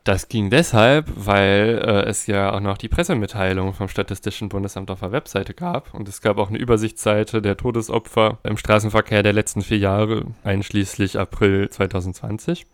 [0.05, 4.99] Das ging deshalb, weil äh, es ja auch noch die Pressemitteilung vom Statistischen Bundesamt auf
[4.99, 5.95] der Webseite gab.
[5.95, 11.21] Und es gab auch eine Übersichtsseite der Todesopfer im Straßenverkehr der letzten vier Jahre, einschließlich
[11.21, 12.67] April 2020.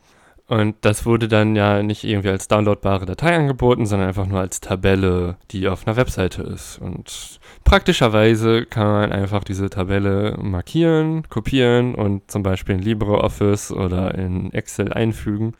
[0.48, 4.61] Und das wurde dann ja nicht irgendwie als downloadbare Datei angeboten, sondern einfach nur als
[4.61, 6.78] Tabelle, die auf einer Webseite ist.
[6.78, 14.14] Und praktischerweise kann man einfach diese Tabelle markieren, kopieren und zum Beispiel in LibreOffice oder
[14.14, 15.52] in Excel einfügen.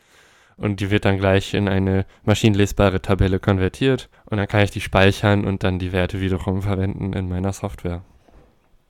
[0.57, 4.09] Und die wird dann gleich in eine maschinenlesbare Tabelle konvertiert.
[4.25, 8.01] Und dann kann ich die speichern und dann die Werte wiederum verwenden in meiner Software.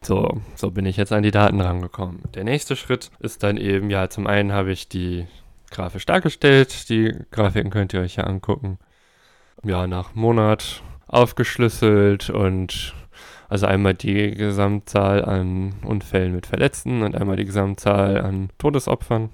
[0.01, 2.21] So, so bin ich jetzt an die Daten rangekommen.
[2.33, 5.27] Der nächste Schritt ist dann eben, ja, zum einen habe ich die
[5.71, 6.89] grafisch dargestellt.
[6.89, 8.79] Die Grafiken könnt ihr euch ja angucken.
[9.63, 12.93] Ja, nach Monat aufgeschlüsselt und
[13.49, 19.29] also einmal die Gesamtzahl an Unfällen mit Verletzten und einmal die Gesamtzahl an Todesopfern.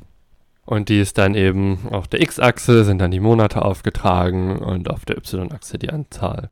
[0.65, 5.05] Und die ist dann eben auf der X-Achse sind dann die Monate aufgetragen und auf
[5.05, 6.49] der Y-Achse die Anzahl.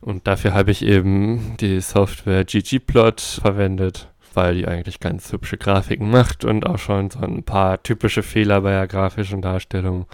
[0.00, 6.10] Und dafür habe ich eben die Software ggplot verwendet weil die eigentlich ganz hübsche Grafiken
[6.10, 10.06] macht und auch schon so ein paar typische Fehler bei der grafischen Darstellung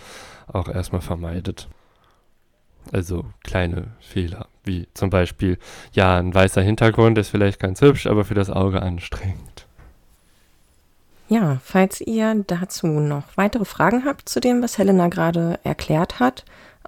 [0.47, 1.69] auch erstmal vermeidet.
[2.93, 5.59] Also kleine Fehler, wie zum Beispiel,
[5.93, 9.67] ja, ein weißer Hintergrund ist vielleicht ganz hübsch, aber für das Auge anstrengend.
[11.29, 16.45] Ja, falls ihr dazu noch weitere Fragen habt zu dem, was Helena gerade erklärt hat,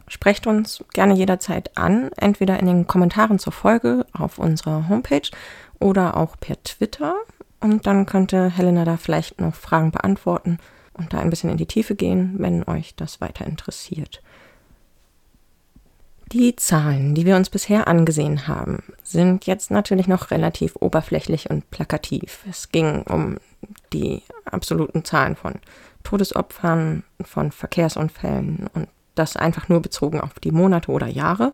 [0.08, 5.30] sprecht uns gerne jederzeit an, entweder in den Kommentaren zur Folge auf unserer Homepage
[5.82, 7.14] oder auch per Twitter.
[7.60, 10.58] Und dann könnte Helena da vielleicht noch Fragen beantworten
[10.94, 14.22] und da ein bisschen in die Tiefe gehen, wenn euch das weiter interessiert.
[16.32, 21.70] Die Zahlen, die wir uns bisher angesehen haben, sind jetzt natürlich noch relativ oberflächlich und
[21.70, 22.44] plakativ.
[22.48, 23.36] Es ging um
[23.92, 25.56] die absoluten Zahlen von
[26.04, 31.52] Todesopfern, von Verkehrsunfällen und das einfach nur bezogen auf die Monate oder Jahre.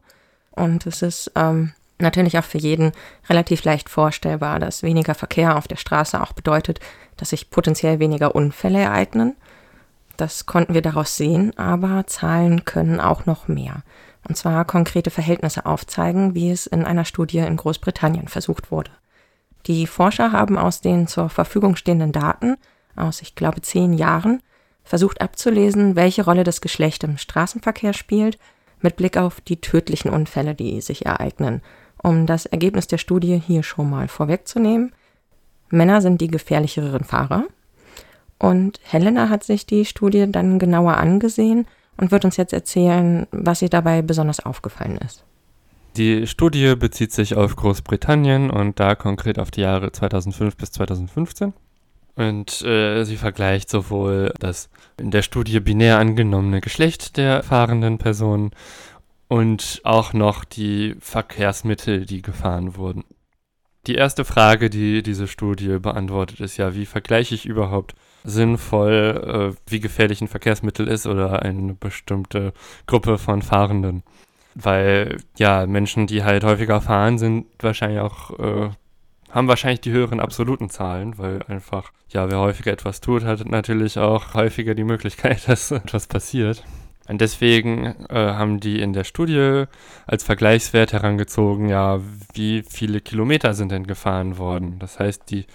[0.53, 2.92] Und es ist ähm, natürlich auch für jeden
[3.28, 6.80] relativ leicht vorstellbar, dass weniger Verkehr auf der Straße auch bedeutet,
[7.16, 9.37] dass sich potenziell weniger Unfälle ereignen.
[10.16, 13.82] Das konnten wir daraus sehen, aber Zahlen können auch noch mehr.
[14.28, 18.90] Und zwar konkrete Verhältnisse aufzeigen, wie es in einer Studie in Großbritannien versucht wurde.
[19.66, 22.56] Die Forscher haben aus den zur Verfügung stehenden Daten
[22.96, 24.42] aus, ich glaube, zehn Jahren
[24.82, 28.38] versucht abzulesen, welche Rolle das Geschlecht im Straßenverkehr spielt,
[28.80, 31.62] mit Blick auf die tödlichen Unfälle, die sich ereignen
[32.02, 34.92] Um das Ergebnis der Studie hier schon mal vorwegzunehmen.
[35.70, 37.44] Männer sind die gefährlicheren Fahrer.
[38.38, 43.62] Und Helena hat sich die Studie dann genauer angesehen und wird uns jetzt erzählen, was
[43.62, 45.24] ihr dabei besonders aufgefallen ist.
[45.96, 51.52] Die Studie bezieht sich auf Großbritannien und da konkret auf die Jahre 2005 bis 2015.
[52.14, 58.50] Und äh, sie vergleicht sowohl das in der Studie binär angenommene Geschlecht der fahrenden Personen
[59.29, 63.05] und auch noch die Verkehrsmittel, die gefahren wurden.
[63.87, 69.71] Die erste Frage, die diese Studie beantwortet, ist ja, wie vergleiche ich überhaupt sinnvoll, äh,
[69.71, 72.53] wie gefährlich ein Verkehrsmittel ist oder eine bestimmte
[72.87, 74.03] Gruppe von Fahrenden.
[74.55, 78.71] Weil ja, Menschen, die halt häufiger fahren, sind wahrscheinlich auch, äh,
[79.31, 83.99] haben wahrscheinlich die höheren absoluten Zahlen, weil einfach, ja, wer häufiger etwas tut, hat natürlich
[83.99, 86.64] auch häufiger die Möglichkeit, dass etwas passiert.
[87.09, 89.64] Und deswegen äh, haben die in der Studie
[90.07, 92.01] als Vergleichswert herangezogen, ja,
[92.35, 94.79] wie viele Kilometer sind denn gefahren worden.
[94.79, 95.47] Das heißt, die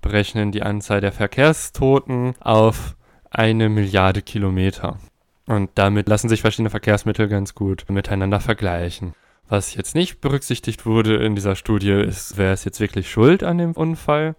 [0.00, 2.96] berechnen die Anzahl der Verkehrstoten auf
[3.28, 4.98] eine Milliarde Kilometer.
[5.46, 9.14] Und damit lassen sich verschiedene Verkehrsmittel ganz gut miteinander vergleichen.
[9.48, 13.58] Was jetzt nicht berücksichtigt wurde in dieser Studie, ist, wer ist jetzt wirklich schuld an
[13.58, 14.36] dem Unfall?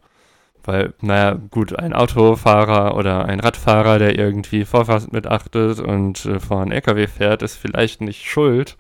[0.63, 6.61] Weil, naja, gut, ein Autofahrer oder ein Radfahrer, der irgendwie Vorfahrt mitachtet und äh, vor
[6.61, 8.77] einen LKW fährt, ist vielleicht nicht schuld.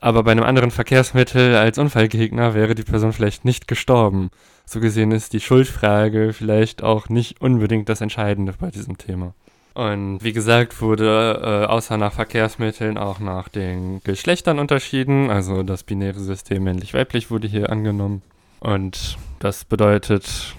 [0.00, 4.30] Aber bei einem anderen Verkehrsmittel als Unfallgegner wäre die Person vielleicht nicht gestorben.
[4.66, 9.34] So gesehen ist die Schuldfrage vielleicht auch nicht unbedingt das Entscheidende bei diesem Thema.
[9.74, 15.30] Und wie gesagt, wurde äh, außer nach Verkehrsmitteln auch nach den Geschlechtern unterschieden.
[15.30, 18.22] Also das binäre System männlich-weiblich wurde hier angenommen.
[18.60, 20.54] Und das bedeutet,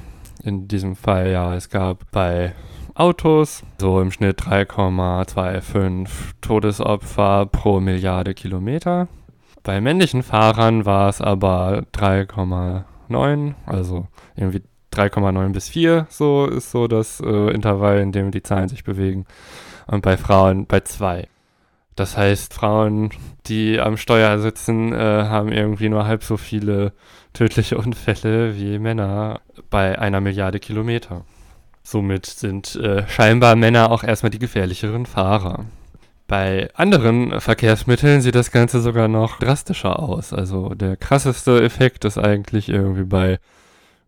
[0.46, 2.54] in diesem Fall, ja, es gab bei
[2.94, 6.08] Autos so im Schnitt 3,25
[6.40, 9.08] Todesopfer pro Milliarde Kilometer.
[9.64, 14.62] Bei männlichen Fahrern war es aber 3,9, also irgendwie
[14.94, 19.26] 3,9 bis 4, so ist so das äh, Intervall, in dem die Zahlen sich bewegen.
[19.88, 21.28] Und bei Frauen bei 2.
[21.96, 23.12] Das heißt, Frauen,
[23.48, 26.94] die am Steuer sitzen, äh, haben irgendwie nur halb so viele
[27.34, 31.26] tödliche Unfälle wie Männer bei einer Milliarde Kilometer.
[31.84, 35.66] Somit sind äh, scheinbar Männer auch erstmal die gefährlicheren Fahrer.
[36.28, 40.34] Bei anderen Verkehrsmitteln sieht das Ganze sogar noch drastischer aus.
[40.34, 43.38] Also der krasseste Effekt ist eigentlich irgendwie bei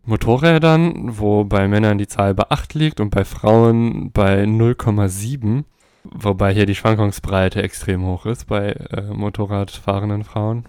[0.04, 5.66] Motorrädern, wo bei Männern die Zahl bei 8 liegt und bei Frauen bei 0,7.
[6.14, 10.66] Wobei hier die Schwankungsbreite extrem hoch ist bei äh, Motorradfahrenden Frauen.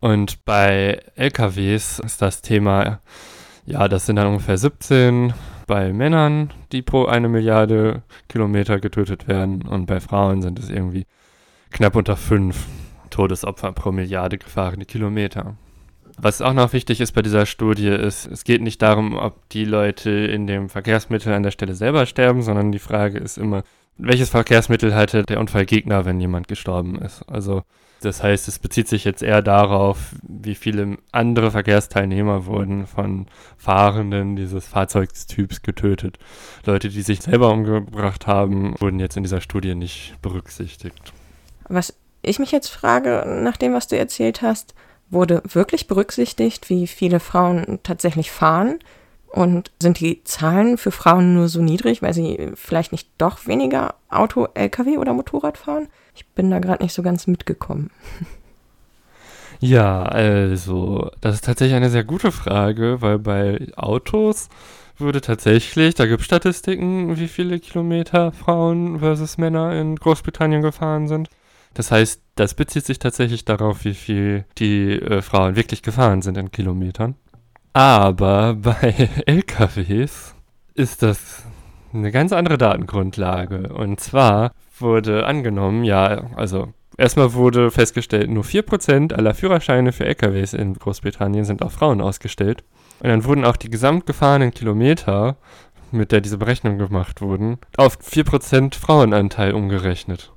[0.00, 3.00] Und bei LKWs ist das Thema,
[3.66, 5.34] ja, das sind dann ungefähr 17
[5.66, 9.62] bei Männern, die pro eine Milliarde Kilometer getötet werden.
[9.62, 11.06] Und bei Frauen sind es irgendwie
[11.70, 12.66] knapp unter 5
[13.10, 15.56] Todesopfer pro Milliarde gefahrene Kilometer.
[16.20, 19.64] Was auch noch wichtig ist bei dieser Studie ist, es geht nicht darum, ob die
[19.64, 23.62] Leute in dem Verkehrsmittel an der Stelle selber sterben, sondern die Frage ist immer,
[23.98, 27.22] welches Verkehrsmittel hatte der Unfallgegner, wenn jemand gestorben ist.
[27.28, 27.62] Also
[28.00, 34.36] das heißt, es bezieht sich jetzt eher darauf, wie viele andere Verkehrsteilnehmer wurden von Fahrenden
[34.36, 36.18] dieses Fahrzeugstyps getötet.
[36.64, 41.12] Leute, die sich selber umgebracht haben, wurden jetzt in dieser Studie nicht berücksichtigt.
[41.68, 44.74] Was ich mich jetzt frage, nach dem, was du erzählt hast,
[45.10, 48.78] wurde wirklich berücksichtigt, wie viele Frauen tatsächlich fahren?
[49.30, 53.94] Und sind die Zahlen für Frauen nur so niedrig, weil sie vielleicht nicht doch weniger
[54.08, 55.88] Auto, Lkw oder Motorrad fahren?
[56.14, 57.90] Ich bin da gerade nicht so ganz mitgekommen.
[59.60, 64.48] Ja, also, das ist tatsächlich eine sehr gute Frage, weil bei Autos
[64.98, 71.08] würde tatsächlich, da gibt es Statistiken, wie viele Kilometer Frauen versus Männer in Großbritannien gefahren
[71.08, 71.28] sind.
[71.74, 76.36] Das heißt, das bezieht sich tatsächlich darauf, wie viel die äh, Frauen wirklich gefahren sind
[76.36, 77.14] in Kilometern.
[77.78, 80.34] Aber bei LKWs
[80.74, 81.44] ist das
[81.92, 83.72] eine ganz andere Datengrundlage.
[83.72, 90.54] Und zwar wurde angenommen, ja, also erstmal wurde festgestellt, nur 4% aller Führerscheine für LKWs
[90.54, 92.64] in Großbritannien sind auf Frauen ausgestellt.
[92.98, 95.36] Und dann wurden auch die gesamtgefahrenen Kilometer,
[95.92, 100.32] mit der diese Berechnungen gemacht wurden, auf 4% Frauenanteil umgerechnet.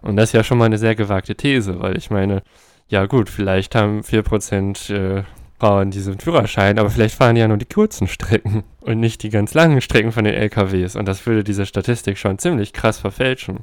[0.00, 2.42] Und das ist ja schon mal eine sehr gewagte These, weil ich meine,
[2.88, 5.24] ja gut, vielleicht haben 4% äh,
[5.58, 9.30] Frauen diesen Führerschein, aber vielleicht fahren die ja nur die kurzen Strecken und nicht die
[9.30, 10.96] ganz langen Strecken von den LKWs.
[10.96, 13.60] Und das würde diese Statistik schon ziemlich krass verfälschen.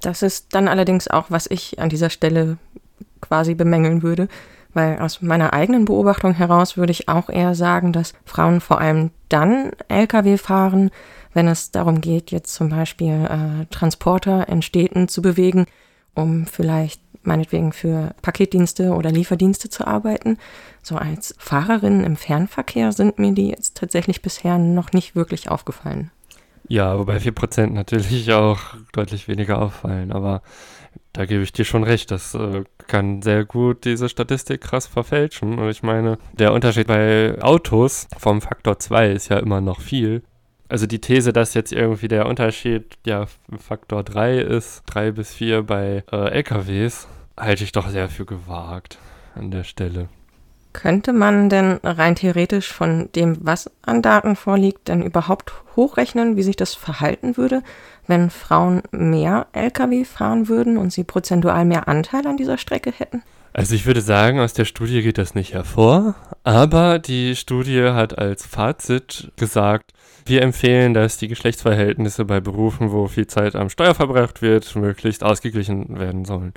[0.00, 2.58] Das ist dann allerdings auch, was ich an dieser Stelle
[3.20, 4.28] quasi bemängeln würde,
[4.72, 9.10] weil aus meiner eigenen Beobachtung heraus würde ich auch eher sagen, dass Frauen vor allem
[9.28, 10.90] dann Lkw fahren,
[11.32, 15.66] wenn es darum geht, jetzt zum Beispiel äh, Transporter in Städten zu bewegen,
[16.14, 20.38] um vielleicht meinetwegen für Paketdienste oder Lieferdienste zu arbeiten.
[20.82, 26.10] So als Fahrerin im Fernverkehr sind mir die jetzt tatsächlich bisher noch nicht wirklich aufgefallen.
[26.68, 28.60] Ja, wobei 4% natürlich auch
[28.92, 30.42] deutlich weniger auffallen, aber
[31.12, 35.58] da gebe ich dir schon recht, das äh, kann sehr gut diese Statistik krass verfälschen.
[35.58, 40.22] Und ich meine, der Unterschied bei Autos vom Faktor 2 ist ja immer noch viel.
[40.68, 45.62] Also die These, dass jetzt irgendwie der Unterschied ja Faktor 3 ist, 3 bis 4
[45.62, 47.08] bei äh, LKWs,
[47.38, 48.98] halte ich doch sehr für gewagt
[49.34, 50.08] an der Stelle.
[50.72, 56.42] Könnte man denn rein theoretisch von dem, was an Daten vorliegt, denn überhaupt hochrechnen, wie
[56.42, 57.62] sich das verhalten würde,
[58.06, 63.22] wenn Frauen mehr Lkw fahren würden und sie prozentual mehr Anteil an dieser Strecke hätten?
[63.56, 68.18] Also ich würde sagen, aus der Studie geht das nicht hervor, aber die Studie hat
[68.18, 69.94] als Fazit gesagt,
[70.26, 75.24] wir empfehlen, dass die Geschlechtsverhältnisse bei Berufen, wo viel Zeit am Steuer verbracht wird, möglichst
[75.24, 76.52] ausgeglichen werden sollen.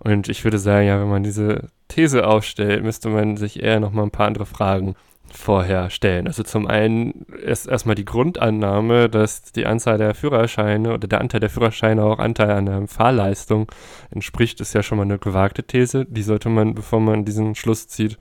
[0.00, 3.92] Und ich würde sagen, ja, wenn man diese These aufstellt, müsste man sich eher noch
[3.92, 4.96] mal ein paar andere Fragen
[5.32, 6.26] vorher stellen.
[6.26, 11.40] Also zum einen ist erstmal die Grundannahme, dass die Anzahl der Führerscheine oder der Anteil
[11.40, 13.70] der Führerscheine auch Anteil an der Fahrleistung
[14.10, 16.06] entspricht, ist ja schon mal eine gewagte These.
[16.06, 18.18] Die sollte man, bevor man diesen Schluss zieht,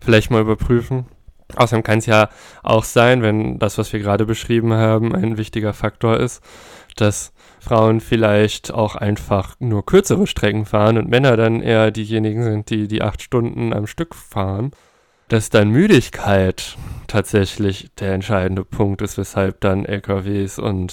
[0.00, 1.06] vielleicht mal überprüfen.
[1.56, 2.30] Außerdem kann es ja
[2.62, 6.42] auch sein, wenn das, was wir gerade beschrieben haben, ein wichtiger Faktor ist,
[6.96, 12.70] dass Frauen vielleicht auch einfach nur kürzere Strecken fahren und Männer dann eher diejenigen sind,
[12.70, 14.72] die die acht Stunden am Stück fahren,
[15.32, 16.76] dass dann Müdigkeit
[17.06, 20.92] tatsächlich der entscheidende Punkt ist, weshalb dann LKWs und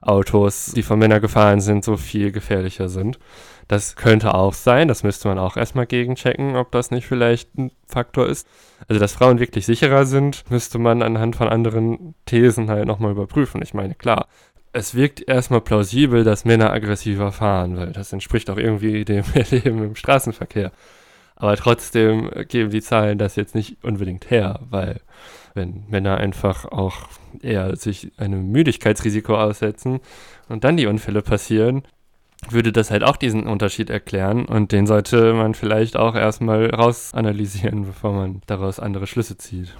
[0.00, 3.20] Autos, die von Männern gefahren sind, so viel gefährlicher sind.
[3.68, 7.70] Das könnte auch sein, das müsste man auch erstmal gegenchecken, ob das nicht vielleicht ein
[7.86, 8.48] Faktor ist.
[8.88, 13.62] Also, dass Frauen wirklich sicherer sind, müsste man anhand von anderen Thesen halt nochmal überprüfen.
[13.62, 14.26] Ich meine, klar,
[14.72, 19.84] es wirkt erstmal plausibel, dass Männer aggressiver fahren, weil das entspricht auch irgendwie dem Leben
[19.84, 20.72] im Straßenverkehr.
[21.36, 25.00] Aber trotzdem geben die Zahlen das jetzt nicht unbedingt her, weil
[25.54, 27.08] wenn Männer einfach auch
[27.42, 30.00] eher sich einem Müdigkeitsrisiko aussetzen
[30.48, 31.82] und dann die Unfälle passieren,
[32.50, 37.86] würde das halt auch diesen Unterschied erklären und den sollte man vielleicht auch erstmal rausanalysieren,
[37.86, 39.74] bevor man daraus andere Schlüsse zieht.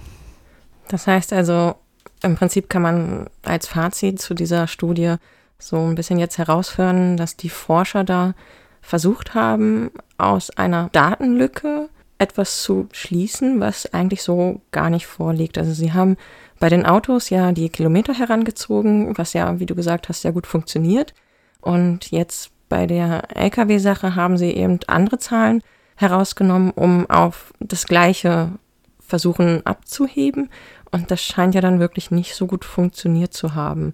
[0.87, 1.75] Das heißt also,
[2.23, 5.15] im Prinzip kann man als Fazit zu dieser Studie
[5.59, 8.33] so ein bisschen jetzt heraushören, dass die Forscher da
[8.81, 15.57] versucht haben, aus einer Datenlücke etwas zu schließen, was eigentlich so gar nicht vorliegt.
[15.57, 16.17] Also sie haben
[16.59, 20.47] bei den Autos ja die Kilometer herangezogen, was ja, wie du gesagt hast, sehr gut
[20.47, 21.13] funktioniert.
[21.61, 25.61] Und jetzt bei der Lkw-Sache haben sie eben andere Zahlen
[25.95, 28.51] herausgenommen, um auf das gleiche
[28.99, 30.49] versuchen abzuheben.
[30.91, 33.93] Und das scheint ja dann wirklich nicht so gut funktioniert zu haben.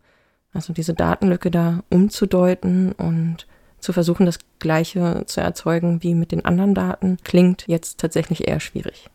[0.53, 3.47] Also diese Datenlücke da umzudeuten und
[3.83, 8.59] zu versuchen, das gleiche zu erzeugen wie mit den anderen Daten, klingt jetzt tatsächlich eher
[8.59, 9.09] schwierig.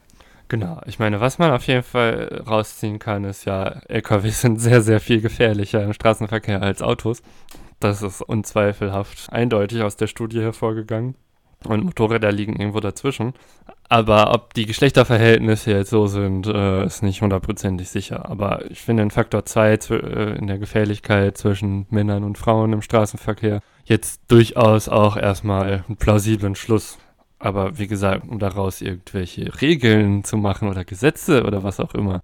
[0.48, 4.80] Genau, ich meine, was man auf jeden Fall rausziehen kann, ist ja, LKW sind sehr,
[4.80, 7.22] sehr viel gefährlicher im Straßenverkehr als Autos.
[7.80, 11.14] Das ist unzweifelhaft eindeutig aus der Studie hervorgegangen.
[11.64, 13.34] Und Motorräder liegen irgendwo dazwischen.
[13.88, 18.30] Aber ob die Geschlechterverhältnisse jetzt so sind, äh, ist nicht hundertprozentig sicher.
[18.30, 22.82] Aber ich finde den Faktor 2 äh, in der Gefährlichkeit zwischen Männern und Frauen im
[22.82, 26.98] Straßenverkehr jetzt durchaus auch erstmal einen plausiblen Schluss.
[27.38, 32.22] Aber wie gesagt, um daraus irgendwelche Regeln zu machen oder Gesetze oder was auch immer,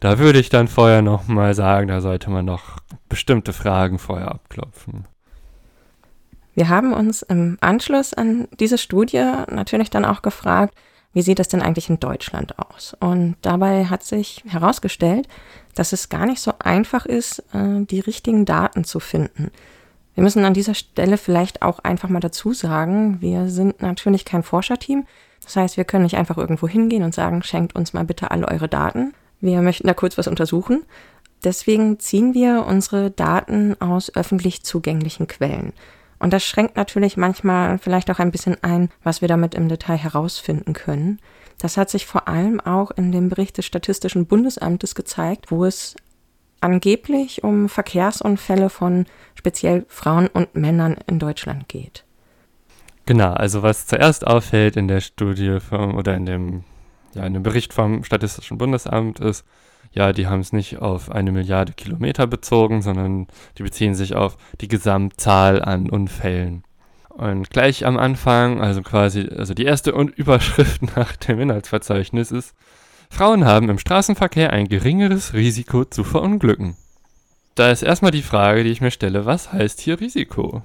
[0.00, 5.06] da würde ich dann vorher nochmal sagen, da sollte man noch bestimmte Fragen vorher abklopfen.
[6.54, 10.74] Wir haben uns im Anschluss an diese Studie natürlich dann auch gefragt,
[11.12, 12.96] wie sieht das denn eigentlich in Deutschland aus?
[13.00, 15.28] Und dabei hat sich herausgestellt,
[15.74, 19.50] dass es gar nicht so einfach ist, äh, die richtigen Daten zu finden.
[20.14, 24.42] Wir müssen an dieser Stelle vielleicht auch einfach mal dazu sagen, wir sind natürlich kein
[24.42, 25.06] Forscherteam.
[25.42, 28.48] Das heißt, wir können nicht einfach irgendwo hingehen und sagen, schenkt uns mal bitte alle
[28.48, 29.12] eure Daten.
[29.40, 30.84] Wir möchten da kurz was untersuchen.
[31.42, 35.72] Deswegen ziehen wir unsere Daten aus öffentlich zugänglichen Quellen.
[36.24, 39.98] Und das schränkt natürlich manchmal vielleicht auch ein bisschen ein, was wir damit im Detail
[39.98, 41.20] herausfinden können.
[41.58, 45.96] Das hat sich vor allem auch in dem Bericht des Statistischen Bundesamtes gezeigt, wo es
[46.62, 49.04] angeblich um Verkehrsunfälle von
[49.34, 52.06] speziell Frauen und Männern in Deutschland geht.
[53.04, 56.64] Genau, also was zuerst auffällt in der Studie vom, oder in dem,
[57.14, 59.44] ja, in dem Bericht vom Statistischen Bundesamt ist,
[59.94, 64.36] ja, die haben es nicht auf eine Milliarde Kilometer bezogen, sondern die beziehen sich auf
[64.60, 66.64] die Gesamtzahl an Unfällen.
[67.08, 72.54] Und gleich am Anfang, also quasi, also die erste Überschrift nach dem Inhaltsverzeichnis ist,
[73.08, 76.76] Frauen haben im Straßenverkehr ein geringeres Risiko zu verunglücken.
[77.54, 80.62] Da ist erstmal die Frage, die ich mir stelle, was heißt hier Risiko?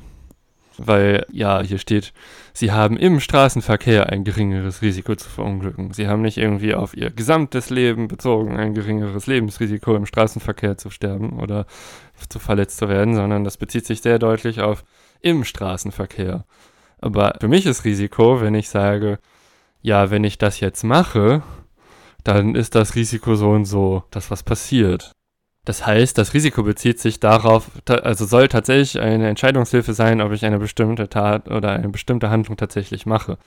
[0.81, 2.13] Weil ja, hier steht,
[2.53, 5.91] sie haben im Straßenverkehr ein geringeres Risiko zu verunglücken.
[5.93, 10.89] Sie haben nicht irgendwie auf ihr gesamtes Leben bezogen ein geringeres Lebensrisiko im Straßenverkehr zu
[10.89, 11.65] sterben oder
[12.29, 14.83] zu verletzt zu werden, sondern das bezieht sich sehr deutlich auf
[15.21, 16.45] im Straßenverkehr.
[17.01, 19.19] Aber für mich ist Risiko, wenn ich sage,
[19.81, 21.43] ja, wenn ich das jetzt mache,
[22.23, 25.13] dann ist das Risiko so und so, dass was passiert.
[25.69, 30.43] Das heißt, das Risiko bezieht sich darauf, also soll tatsächlich eine Entscheidungshilfe sein, ob ich
[30.43, 33.37] eine bestimmte Tat oder eine bestimmte Handlung tatsächlich mache.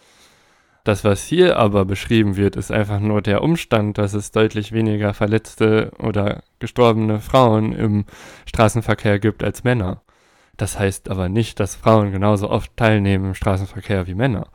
[0.84, 5.14] Das, was hier aber beschrieben wird, ist einfach nur der Umstand, dass es deutlich weniger
[5.14, 8.04] verletzte oder gestorbene Frauen im
[8.46, 10.02] Straßenverkehr gibt als Männer.
[10.56, 14.46] Das heißt aber nicht, dass Frauen genauso oft teilnehmen im Straßenverkehr wie Männer.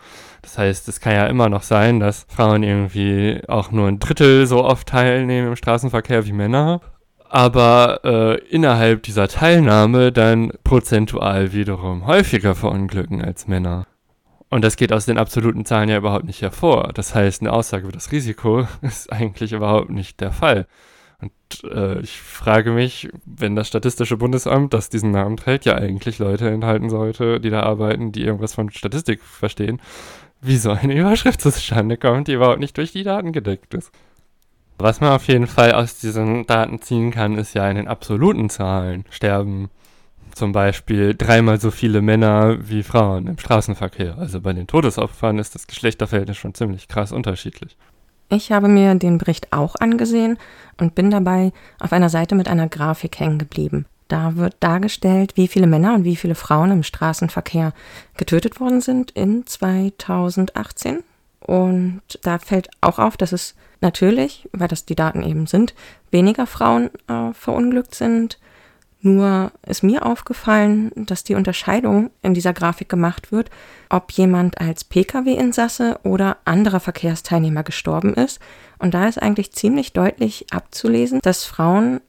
[0.41, 4.47] Das heißt, es kann ja immer noch sein, dass Frauen irgendwie auch nur ein Drittel
[4.47, 6.80] so oft teilnehmen im Straßenverkehr wie Männer,
[7.30, 13.86] aber äh, innerhalb dieser Teilnahme dann prozentual wiederum häufiger verunglücken als Männer.
[14.50, 16.92] Und das geht aus den absoluten Zahlen ja überhaupt nicht hervor.
[16.94, 20.68] Das heißt, eine Aussage über das Risiko ist eigentlich überhaupt nicht der Fall.
[21.20, 26.20] Und äh, ich frage mich, wenn das Statistische Bundesamt, das diesen Namen trägt, ja eigentlich
[26.20, 29.82] Leute enthalten sollte, die da arbeiten, die irgendwas von Statistik verstehen,
[30.42, 33.92] wie so eine Überschrift zustande kommt, die überhaupt nicht durch die Daten gedeckt ist.
[34.80, 38.50] Was man auf jeden Fall aus diesen Daten ziehen kann, ist ja in den absoluten
[38.50, 39.70] Zahlen sterben
[40.36, 44.20] zum Beispiel dreimal so viele Männer wie Frauen im Straßenverkehr.
[44.20, 47.76] Also bei den Todesopfern ist das Geschlechterverhältnis schon ziemlich krass unterschiedlich.
[48.30, 50.38] Ich habe mir den Bericht auch angesehen
[50.80, 53.88] und bin dabei auf einer Seite mit einer Grafik hängen geblieben.
[54.10, 57.74] Da wird dargestellt, wie viele Männer und wie viele Frauen im Straßenverkehr
[58.16, 61.04] getötet worden sind in 2018.
[61.40, 65.76] Und da fällt auch auf, dass es natürlich, weil das die Daten eben sind,
[66.12, 68.40] weniger Frauen äh, verunglückt sind
[69.02, 73.50] nur ist mir aufgefallen, dass die Unterscheidung in dieser Grafik gemacht wird,
[73.90, 78.40] ob jemand als Pkw-Insasse oder anderer Verkehrsteilnehmer gestorben ist.
[78.80, 82.02] Und da ist eigentlich ziemlich deutlich abzulesen, dass Frauen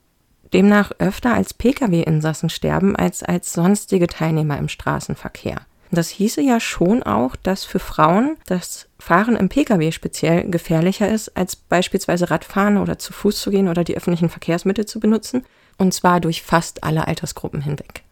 [0.55, 5.61] demnach öfter als Pkw-Insassen sterben als als sonstige Teilnehmer im Straßenverkehr.
[5.91, 11.37] Das hieße ja schon auch, dass für Frauen das Fahren im Pkw speziell gefährlicher ist,
[11.37, 15.45] als beispielsweise Radfahren oder zu Fuß zu gehen oder die öffentlichen Verkehrsmittel zu benutzen
[15.79, 18.03] und zwar durch fast alle Altersgruppen hinweg.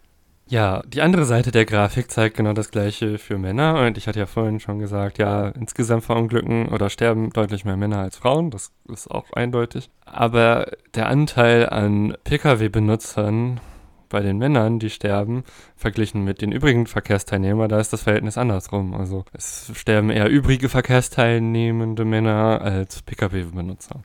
[0.49, 3.85] Ja, die andere Seite der Grafik zeigt genau das gleiche für Männer.
[3.85, 7.99] Und ich hatte ja vorhin schon gesagt, ja, insgesamt verunglücken oder sterben deutlich mehr Männer
[7.99, 8.53] als Frauen.
[8.53, 9.91] Das ist auch eindeutig.
[10.05, 13.59] Aber der Anteil an Pkw-Benutzern
[14.09, 15.45] bei den Männern, die sterben,
[15.77, 18.95] verglichen mit den übrigen Verkehrsteilnehmern, da ist das Verhältnis andersrum.
[18.95, 24.01] Also es sterben eher übrige verkehrsteilnehmende Männer als Pkw-Benutzer.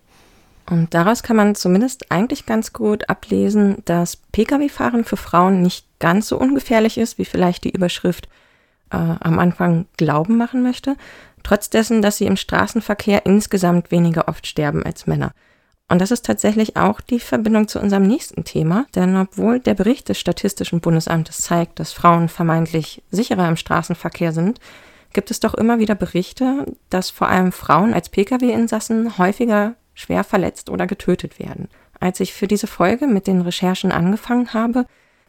[0.69, 6.27] Und daraus kann man zumindest eigentlich ganz gut ablesen, dass Pkw-Fahren für Frauen nicht ganz
[6.27, 8.27] so ungefährlich ist, wie vielleicht die Überschrift
[8.91, 10.95] äh, am Anfang glauben machen möchte,
[11.43, 15.33] trotz dessen, dass sie im Straßenverkehr insgesamt weniger oft sterben als Männer.
[15.91, 20.07] Und das ist tatsächlich auch die Verbindung zu unserem nächsten Thema, denn obwohl der Bericht
[20.07, 24.61] des Statistischen Bundesamtes zeigt, dass Frauen vermeintlich sicherer im Straßenverkehr sind,
[25.11, 30.69] gibt es doch immer wieder Berichte, dass vor allem Frauen als Pkw-Insassen häufiger schwer verletzt
[30.69, 31.67] oder getötet werden.
[31.99, 34.85] Als ich für diese Folge mit den Recherchen angefangen habe,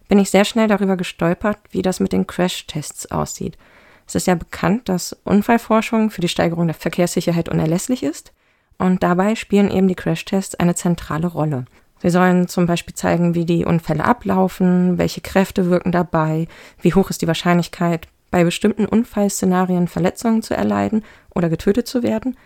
[0.06, 3.58] bin ich sehr schnell darüber gestolpert, wie das mit den Crash-Tests aussieht.
[4.06, 8.32] Es ist ja bekannt, dass Unfallforschung für die Steigerung der Verkehrssicherheit unerlässlich ist
[8.78, 11.64] und dabei spielen eben die Crash-Tests eine zentrale Rolle.
[12.00, 16.48] Sie sollen zum Beispiel zeigen, wie die Unfälle ablaufen, welche Kräfte wirken dabei,
[16.80, 21.04] wie hoch ist die Wahrscheinlichkeit, bei bestimmten Unfallszenarien Verletzungen zu erleiden
[21.34, 22.36] oder getötet zu werden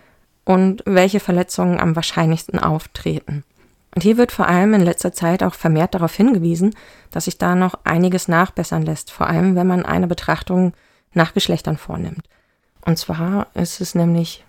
[0.45, 3.45] und welche Verletzungen am wahrscheinlichsten auftreten.
[3.95, 6.74] Und hier wird vor allem in letzter Zeit auch vermehrt darauf hingewiesen,
[7.11, 10.74] dass sich da noch einiges nachbessern lässt, vor allem wenn man eine Betrachtung
[11.14, 12.29] nach Geschlechtern vornimmt.
[12.85, 14.45] Und zwar ist es nämlich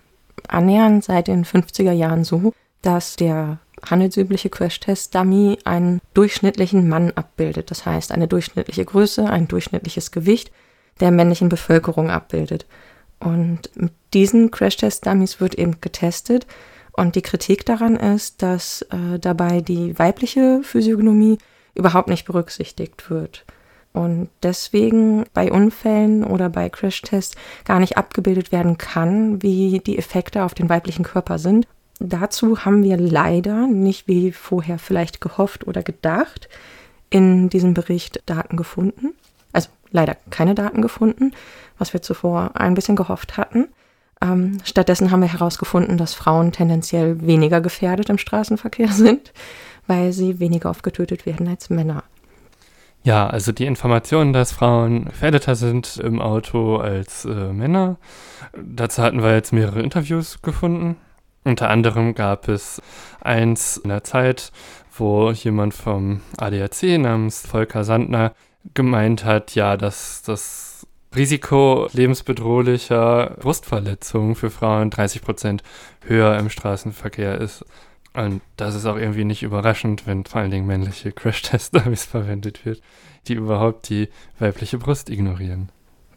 [0.48, 7.70] annähernd seit den 50er Jahren so, dass der handelsübliche Crash-Test-Dummy einen durchschnittlichen Mann abbildet.
[7.70, 10.50] Das heißt, eine durchschnittliche Größe, ein durchschnittliches Gewicht
[11.00, 12.66] der männlichen Bevölkerung abbildet.
[13.20, 16.46] Und mit diesen Crash-Test-Dummies wird eben getestet.
[16.92, 21.38] Und die Kritik daran ist, dass äh, dabei die weibliche Physiognomie
[21.74, 23.44] überhaupt nicht berücksichtigt wird.
[23.98, 27.34] Und deswegen bei Unfällen oder bei Crash-Tests
[27.64, 31.66] gar nicht abgebildet werden kann, wie die Effekte auf den weiblichen Körper sind.
[31.98, 36.48] Dazu haben wir leider nicht wie vorher vielleicht gehofft oder gedacht
[37.10, 39.14] in diesem Bericht Daten gefunden.
[39.52, 41.32] Also leider keine Daten gefunden,
[41.76, 43.66] was wir zuvor ein bisschen gehofft hatten.
[44.22, 49.32] Ähm, stattdessen haben wir herausgefunden, dass Frauen tendenziell weniger gefährdet im Straßenverkehr sind,
[49.88, 52.04] weil sie weniger oft getötet werden als Männer.
[53.08, 57.96] Ja, also die Information, dass Frauen gefährdeter sind im Auto als äh, Männer,
[58.52, 60.98] dazu hatten wir jetzt mehrere Interviews gefunden.
[61.42, 62.82] Unter anderem gab es
[63.22, 64.52] eins in der Zeit,
[64.94, 68.34] wo jemand vom ADAC namens Volker Sandner
[68.74, 70.86] gemeint hat, ja, dass das
[71.16, 75.62] Risiko lebensbedrohlicher Brustverletzungen für Frauen 30 Prozent
[76.04, 77.64] höher im Straßenverkehr ist.
[78.14, 82.80] Und das ist auch irgendwie nicht überraschend, wenn vor allen Dingen männliche Crash-Test-Dummies verwendet wird,
[83.26, 85.70] die überhaupt die weibliche Brust ignorieren.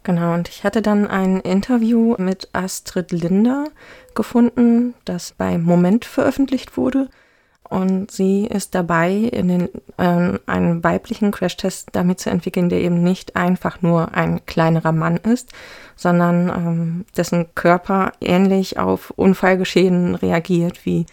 [0.03, 3.65] Genau, und ich hatte dann ein Interview mit Astrid Linder
[4.15, 7.07] gefunden, das bei Moment veröffentlicht wurde.
[7.69, 13.01] Und sie ist dabei, in den, äh, einen weiblichen Crashtest damit zu entwickeln, der eben
[13.01, 15.53] nicht einfach nur ein kleinerer Mann ist,
[15.95, 21.05] sondern ähm, dessen Körper ähnlich auf Unfallgeschehen reagiert wie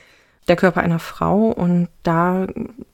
[0.48, 1.46] der Körper einer Frau.
[1.50, 2.46] Und da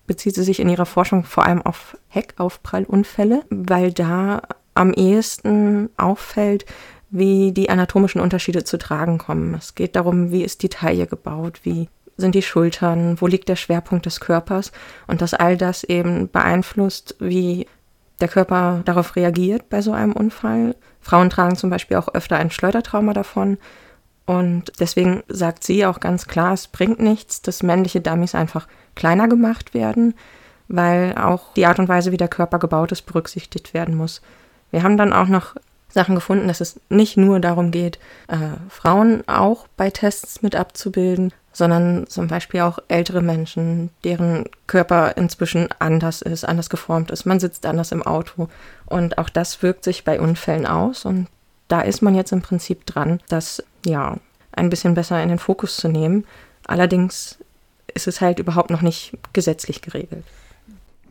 [0.07, 4.43] bezieht sie sich in ihrer Forschung vor allem auf Heckaufprallunfälle, weil da
[4.75, 6.67] am ehesten auffällt,
[7.11, 9.55] wie die anatomischen Unterschiede zu tragen kommen.
[9.55, 13.57] Es geht darum, wie ist die Taille gebaut, wie sind die Schultern, wo liegt der
[13.57, 14.73] Schwerpunkt des Körpers
[15.07, 17.67] und dass all das eben beeinflusst, wie
[18.21, 20.77] der Körper darauf reagiert bei so einem Unfall.
[21.01, 23.59] Frauen tragen zum Beispiel auch öfter ein Schleudertrauma davon.
[24.27, 29.29] Und deswegen sagt sie auch ganz klar, es bringt nichts, dass männliche Dummies einfach kleiner
[29.29, 30.15] gemacht werden,
[30.69, 34.23] weil auch die Art und Weise, wie der Körper gebaut ist, berücksichtigt werden muss.
[34.71, 35.55] Wir haben dann auch noch
[35.91, 37.99] Sachen gefunden, dass es nicht nur darum geht,
[38.29, 38.37] äh,
[38.69, 45.69] Frauen auch bei Tests mit abzubilden, sondern zum Beispiel auch ältere Menschen, deren Körper inzwischen
[45.79, 47.27] anders ist, anders geformt ist.
[47.27, 48.49] Man sitzt anders im Auto
[48.87, 51.29] und auch das wirkt sich bei Unfällen aus und
[51.69, 54.19] da ist man jetzt im Prinzip dran, das ja
[54.53, 56.25] ein bisschen besser in den Fokus zu nehmen.
[56.67, 57.39] Allerdings
[57.93, 60.25] ist es halt überhaupt noch nicht gesetzlich geregelt.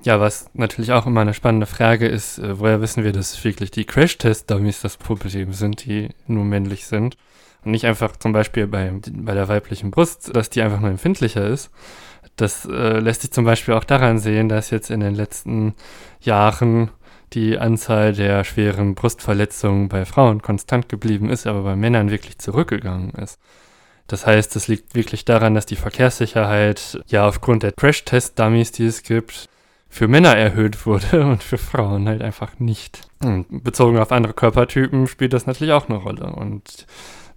[0.04, 3.72] Ja, was natürlich auch immer eine spannende Frage ist, äh, woher wissen wir, dass wirklich
[3.72, 7.18] die Crash-Test-Dummies das Problem sind, die nur männlich sind?
[7.64, 11.48] Und nicht einfach zum Beispiel bei, bei der weiblichen Brust, dass die einfach nur empfindlicher
[11.48, 11.72] ist.
[12.36, 15.74] Das äh, lässt sich zum Beispiel auch daran sehen, dass jetzt in den letzten
[16.20, 16.90] Jahren
[17.34, 23.12] die Anzahl der schweren Brustverletzungen bei Frauen konstant geblieben ist, aber bei Männern wirklich zurückgegangen
[23.12, 23.40] ist.
[24.08, 29.04] Das heißt, es liegt wirklich daran, dass die Verkehrssicherheit ja aufgrund der Crash-Test-Dummies, die es
[29.04, 29.50] gibt,
[29.90, 33.02] für Männer erhöht wurde und für Frauen halt einfach nicht.
[33.24, 36.26] Und bezogen auf andere Körpertypen spielt das natürlich auch eine Rolle.
[36.26, 36.86] Und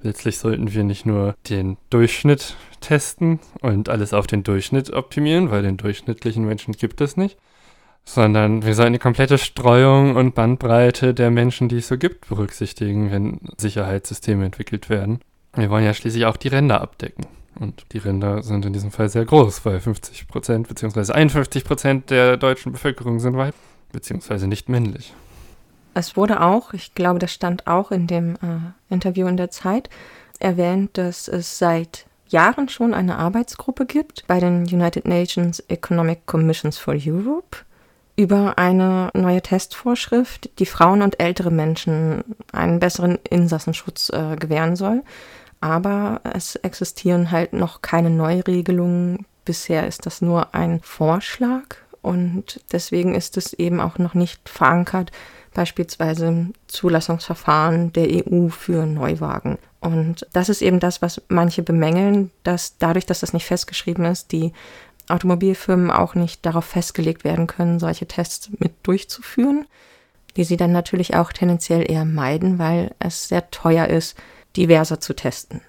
[0.03, 5.63] letztlich sollten wir nicht nur den Durchschnitt testen und alles auf den Durchschnitt optimieren, weil
[5.63, 7.37] den durchschnittlichen Menschen gibt es nicht,
[8.07, 13.11] sondern wir sollten die komplette Streuung und Bandbreite der Menschen, die es so gibt, berücksichtigen,
[13.11, 15.19] wenn Sicherheitssysteme entwickelt werden.
[15.55, 17.27] Wir wollen ja schließlich auch die Ränder abdecken.
[17.59, 21.13] Und die Rinder sind in diesem Fall sehr groß, weil 50 Prozent bzw.
[21.13, 23.61] 51 Prozent der deutschen Bevölkerung sind weiblich
[23.93, 24.47] bzw.
[24.47, 25.13] nicht männlich.
[25.95, 29.89] Es wurde auch, ich glaube, das stand auch in dem äh, Interview in der Zeit,
[30.39, 36.77] erwähnt, dass es seit Jahren schon eine Arbeitsgruppe gibt bei den United Nations Economic Commissions
[36.77, 37.59] for Europe
[38.17, 45.03] über eine neue Testvorschrift, die Frauen und ältere Menschen einen besseren Insassenschutz äh, gewähren soll
[45.61, 49.27] aber es existieren halt noch keine Neuregelungen.
[49.45, 55.13] Bisher ist das nur ein Vorschlag und deswegen ist es eben auch noch nicht verankert,
[55.55, 59.59] beispielsweise im Zulassungsverfahren der EU für Neuwagen.
[59.81, 64.33] Und das ist eben das, was manche bemängeln, dass dadurch, dass das nicht festgeschrieben ist,
[64.33, 64.53] die
[65.09, 69.67] Automobilfirmen auch nicht darauf festgelegt werden können, solche Tests mit durchzuführen,
[70.37, 74.17] die sie dann natürlich auch tendenziell eher meiden, weil es sehr teuer ist,
[74.57, 75.61] diverser zu testen.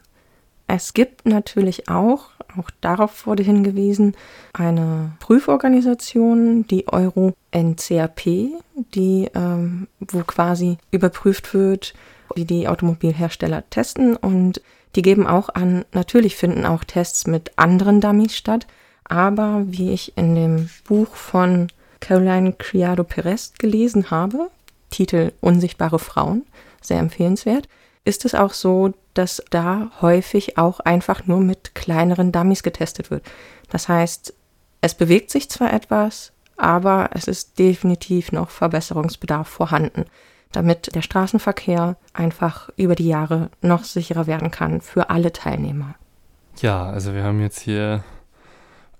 [0.68, 4.16] Es gibt natürlich auch, auch darauf wurde hingewiesen,
[4.52, 8.52] eine Prüforganisation, die Euro NCAP,
[8.94, 11.94] die, ähm, wo quasi überprüft wird,
[12.36, 14.62] wie die Automobilhersteller testen und
[14.96, 18.68] die geben auch an, natürlich finden auch Tests mit anderen Dummies statt,
[19.10, 21.68] aber wie ich in dem Buch von
[21.99, 24.49] Caroline Criado Perez gelesen habe,
[24.89, 26.45] Titel Unsichtbare Frauen,
[26.82, 27.68] sehr empfehlenswert,
[28.05, 33.24] ist es auch so, dass da häufig auch einfach nur mit kleineren Dummies getestet wird.
[33.70, 34.34] Das heißt,
[34.82, 40.05] es bewegt sich zwar etwas, aber es ist definitiv noch Verbesserungsbedarf vorhanden,
[40.51, 45.95] damit der Straßenverkehr einfach über die Jahre noch sicherer werden kann für alle Teilnehmer.
[46.62, 48.03] Ja, also wir haben jetzt hier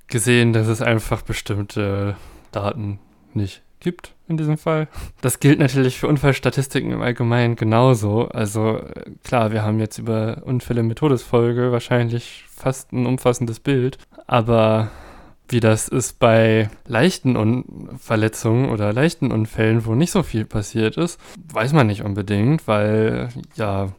[0.08, 2.16] gesehen, dass es einfach bestimmte
[2.52, 3.00] Daten
[3.34, 4.88] nicht gibt in diesem Fall.
[5.22, 8.28] Das gilt natürlich für Unfallstatistiken im Allgemeinen genauso.
[8.30, 8.82] Also
[9.24, 14.90] klar, wir haben jetzt über Unfälle mit Todesfolge wahrscheinlich fast ein umfassendes Bild, aber
[15.50, 20.98] Wie das ist bei leichten Un Verletzungen oder leichten Unfällen, wo nicht so viel passiert
[20.98, 21.20] ist,
[21.54, 23.90] weiß man nicht unbedingt, weil ja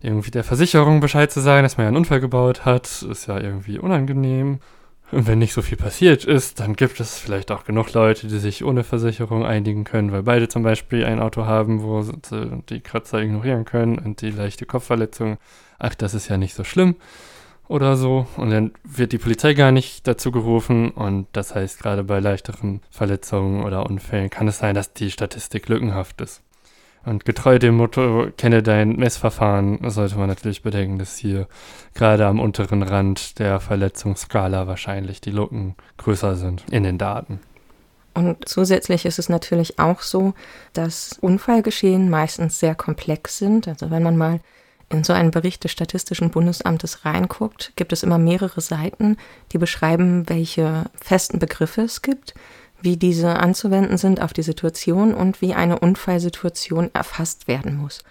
[0.00, 3.38] irgendwie der Versicherung Bescheid zu sagen, dass man ja einen Unfall gebaut hat, ist ja
[3.38, 4.60] irgendwie unangenehm.
[5.12, 8.38] Und wenn nicht so viel passiert ist, dann gibt es vielleicht auch genug Leute, die
[8.38, 12.12] sich ohne Versicherung einigen können, weil beide zum Beispiel ein Auto haben, wo sie
[12.68, 15.38] die Kratzer ignorieren können und die leichte Kopfverletzung.
[15.78, 16.94] Ach, das ist ja nicht so schlimm
[17.66, 18.26] oder so.
[18.36, 20.90] Und dann wird die Polizei gar nicht dazu gerufen.
[20.90, 25.68] Und das heißt, gerade bei leichteren Verletzungen oder Unfällen kann es sein, dass die Statistik
[25.68, 26.42] lückenhaft ist.
[27.04, 31.48] Und getreu dem Motto, kenne dein Messverfahren, sollte man natürlich bedenken, dass hier
[31.94, 37.40] gerade am unteren Rand der Verletzungsskala wahrscheinlich die Lücken größer sind in den Daten.
[38.12, 40.34] Und zusätzlich ist es natürlich auch so,
[40.72, 43.66] dass Unfallgeschehen meistens sehr komplex sind.
[43.66, 44.40] Also wenn man mal
[44.90, 49.16] in so einen Bericht des Statistischen Bundesamtes reinguckt, gibt es immer mehrere Seiten,
[49.52, 52.34] die beschreiben, welche festen Begriffe es gibt,
[52.82, 58.02] wie diese anzuwenden sind auf die Situation und wie eine Unfallsituation erfasst werden muss.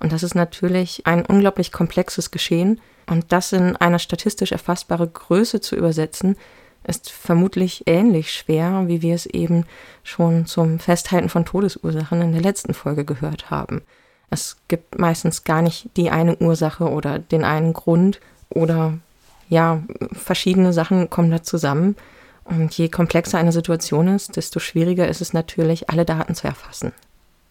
[0.00, 2.80] Und das ist natürlich ein unglaublich komplexes Geschehen.
[3.06, 6.36] Und das in eine statistisch erfassbare Größe zu übersetzen,
[6.84, 9.64] ist vermutlich ähnlich schwer, wie wir es eben
[10.04, 13.82] schon zum Festhalten von Todesursachen in der letzten Folge gehört haben.
[14.30, 18.20] Es gibt meistens gar nicht die eine Ursache oder den einen Grund
[18.50, 18.98] oder
[19.48, 21.96] ja, verschiedene Sachen kommen da zusammen.
[22.48, 26.92] Und je komplexer eine Situation ist, desto schwieriger ist es natürlich, alle Daten zu erfassen.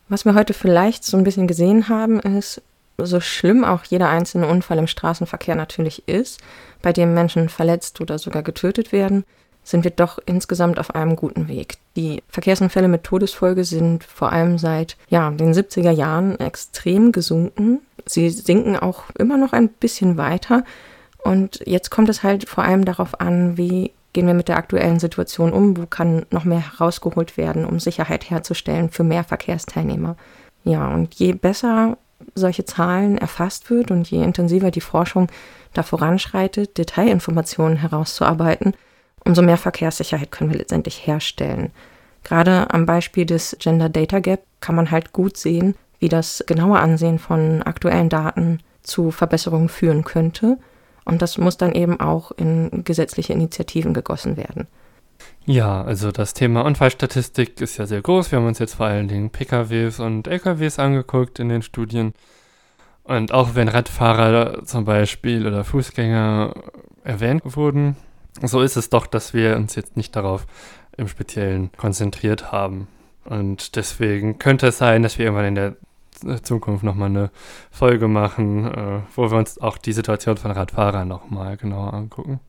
[0.09, 2.61] Was wir heute vielleicht so ein bisschen gesehen haben, ist,
[2.97, 6.39] so schlimm auch jeder einzelne Unfall im Straßenverkehr natürlich ist,
[6.81, 9.23] bei dem Menschen verletzt oder sogar getötet werden,
[9.63, 11.75] sind wir doch insgesamt auf einem guten Weg.
[11.95, 17.81] Die Verkehrsunfälle mit Todesfolge sind vor allem seit ja, den 70er Jahren extrem gesunken.
[18.05, 20.63] Sie sinken auch immer noch ein bisschen weiter.
[21.17, 24.97] Und jetzt kommt es halt vor allem darauf an, wie gehen wir mit der aktuellen
[24.97, 25.77] Situation um?
[25.77, 30.15] Wo kann noch mehr herausgeholt werden, um Sicherheit herzustellen für mehr Verkehrsteilnehmer?
[30.63, 31.99] Ja, und je besser
[32.33, 35.27] solche Zahlen erfasst wird und je intensiver die Forschung
[35.73, 38.73] da voranschreitet, Detailinformationen herauszuarbeiten,
[39.23, 41.71] umso mehr Verkehrssicherheit können wir letztendlich herstellen.
[42.23, 46.79] Gerade am Beispiel des Gender Data Gap kann man halt gut sehen, wie das genaue
[46.79, 50.57] Ansehen von aktuellen Daten zu Verbesserungen führen könnte
[51.07, 54.67] und das muss dann eben auch in gesetzliche Initiativen gegossen werden.
[55.45, 58.31] Ja, also das Thema Unfallstatistik ist ja sehr groß.
[58.31, 62.13] Wir haben uns jetzt vor allen Dingen PKWs und LKWs angeguckt in den Studien.
[63.03, 66.53] Und auch wenn Radfahrer zum Beispiel oder Fußgänger
[67.05, 67.95] erwähnt wurden,
[68.43, 70.45] so ist es doch, dass wir uns jetzt nicht darauf
[70.97, 72.89] im Speziellen konzentriert haben.
[73.23, 75.75] Und deswegen könnte es sein, dass wir irgendwann in der
[76.41, 77.31] Zukunft nochmal eine
[77.71, 82.39] Folge machen, äh, wo wir uns auch die Situation von Radfahrern nochmal genauer angucken.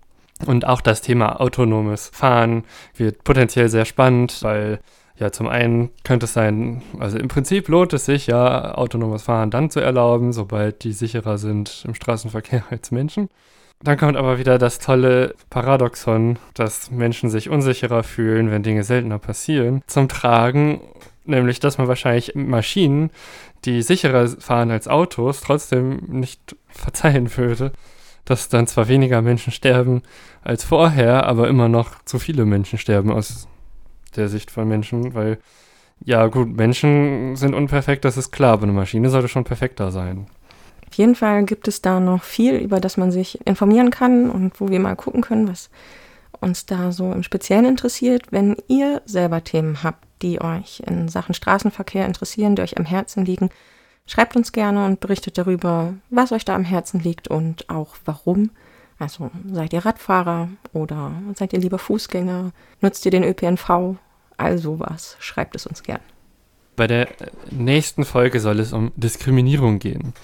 [0.47, 2.65] Und auch das Thema autonomes Fahren
[2.97, 4.81] wird potenziell sehr spannend, weil
[5.19, 9.51] ja, zum einen könnte es sein, also im Prinzip lohnt es sich ja, autonomes Fahren
[9.51, 13.29] dann zu erlauben, sobald die sicherer sind im Straßenverkehr als Menschen.
[13.83, 19.21] Dann kommt aber wieder das tolle Paradoxon, dass Menschen sich unsicherer fühlen, wenn Dinge seltener
[19.21, 20.81] passieren, zum Tragen,
[21.25, 23.11] nämlich dass man wahrscheinlich Maschinen
[23.65, 27.73] die sicherer fahren als Autos, trotzdem nicht verzeihen würde,
[28.25, 30.03] dass dann zwar weniger Menschen sterben
[30.43, 33.49] als vorher, aber immer noch zu viele Menschen sterben aus
[34.17, 35.39] der Sicht von Menschen, weil
[36.05, 40.27] ja gut, Menschen sind unperfekt, das ist klar, aber eine Maschine sollte schon perfekter sein.
[40.87, 44.61] Auf jeden Fall gibt es da noch viel, über das man sich informieren kann und
[44.61, 45.71] wo wir mal gucken können, was
[46.41, 48.31] uns da so im Speziellen interessiert.
[48.31, 53.25] Wenn ihr selber Themen habt, die euch in Sachen Straßenverkehr interessieren, die euch am Herzen
[53.25, 53.51] liegen,
[54.07, 58.51] schreibt uns gerne und berichtet darüber, was euch da am Herzen liegt und auch warum.
[58.99, 62.53] Also seid ihr Radfahrer oder seid ihr lieber Fußgänger?
[62.81, 63.97] Nutzt ihr den ÖPNV?
[64.37, 65.17] All sowas.
[65.21, 66.01] Schreibt es uns gern.
[66.75, 67.09] Bei der
[67.51, 70.15] nächsten Folge soll es um Diskriminierung gehen.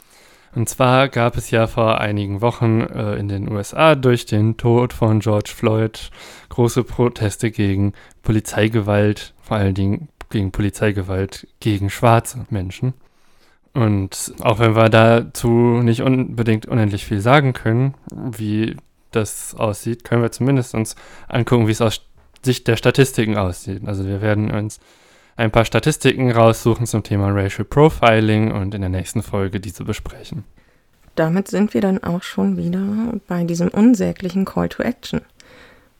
[0.55, 4.93] Und zwar gab es ja vor einigen Wochen äh, in den USA durch den Tod
[4.93, 6.11] von George Floyd
[6.49, 7.93] große Proteste gegen
[8.23, 12.95] Polizeigewalt, vor allen Dingen gegen Polizeigewalt gegen schwarze Menschen.
[13.73, 18.77] Und auch wenn wir dazu nicht unbedingt unendlich viel sagen können, wie
[19.11, 20.95] das aussieht, können wir zumindest uns
[21.27, 22.03] angucken, wie es aus
[22.45, 23.83] Sicht der Statistiken aussieht.
[23.87, 24.79] Also wir werden uns
[25.37, 30.45] ein paar Statistiken raussuchen zum Thema Racial Profiling und in der nächsten Folge diese besprechen.
[31.15, 35.21] Damit sind wir dann auch schon wieder bei diesem unsäglichen Call to Action.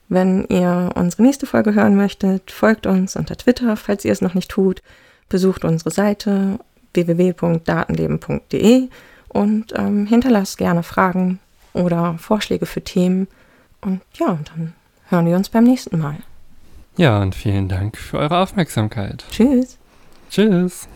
[0.07, 4.33] Wenn ihr unsere nächste Folge hören möchtet, folgt uns unter Twitter, falls ihr es noch
[4.33, 4.83] nicht tut.
[5.29, 6.59] Besucht unsere Seite
[6.93, 8.89] www.datenleben.de
[9.29, 11.39] und ähm, hinterlasst gerne Fragen
[11.73, 13.27] oder Vorschläge für Themen.
[13.81, 14.73] Und ja, dann
[15.09, 16.17] hören wir uns beim nächsten Mal.
[16.97, 19.25] Ja, und vielen Dank für eure Aufmerksamkeit.
[19.29, 19.77] Tschüss.
[20.29, 20.87] Tschüss.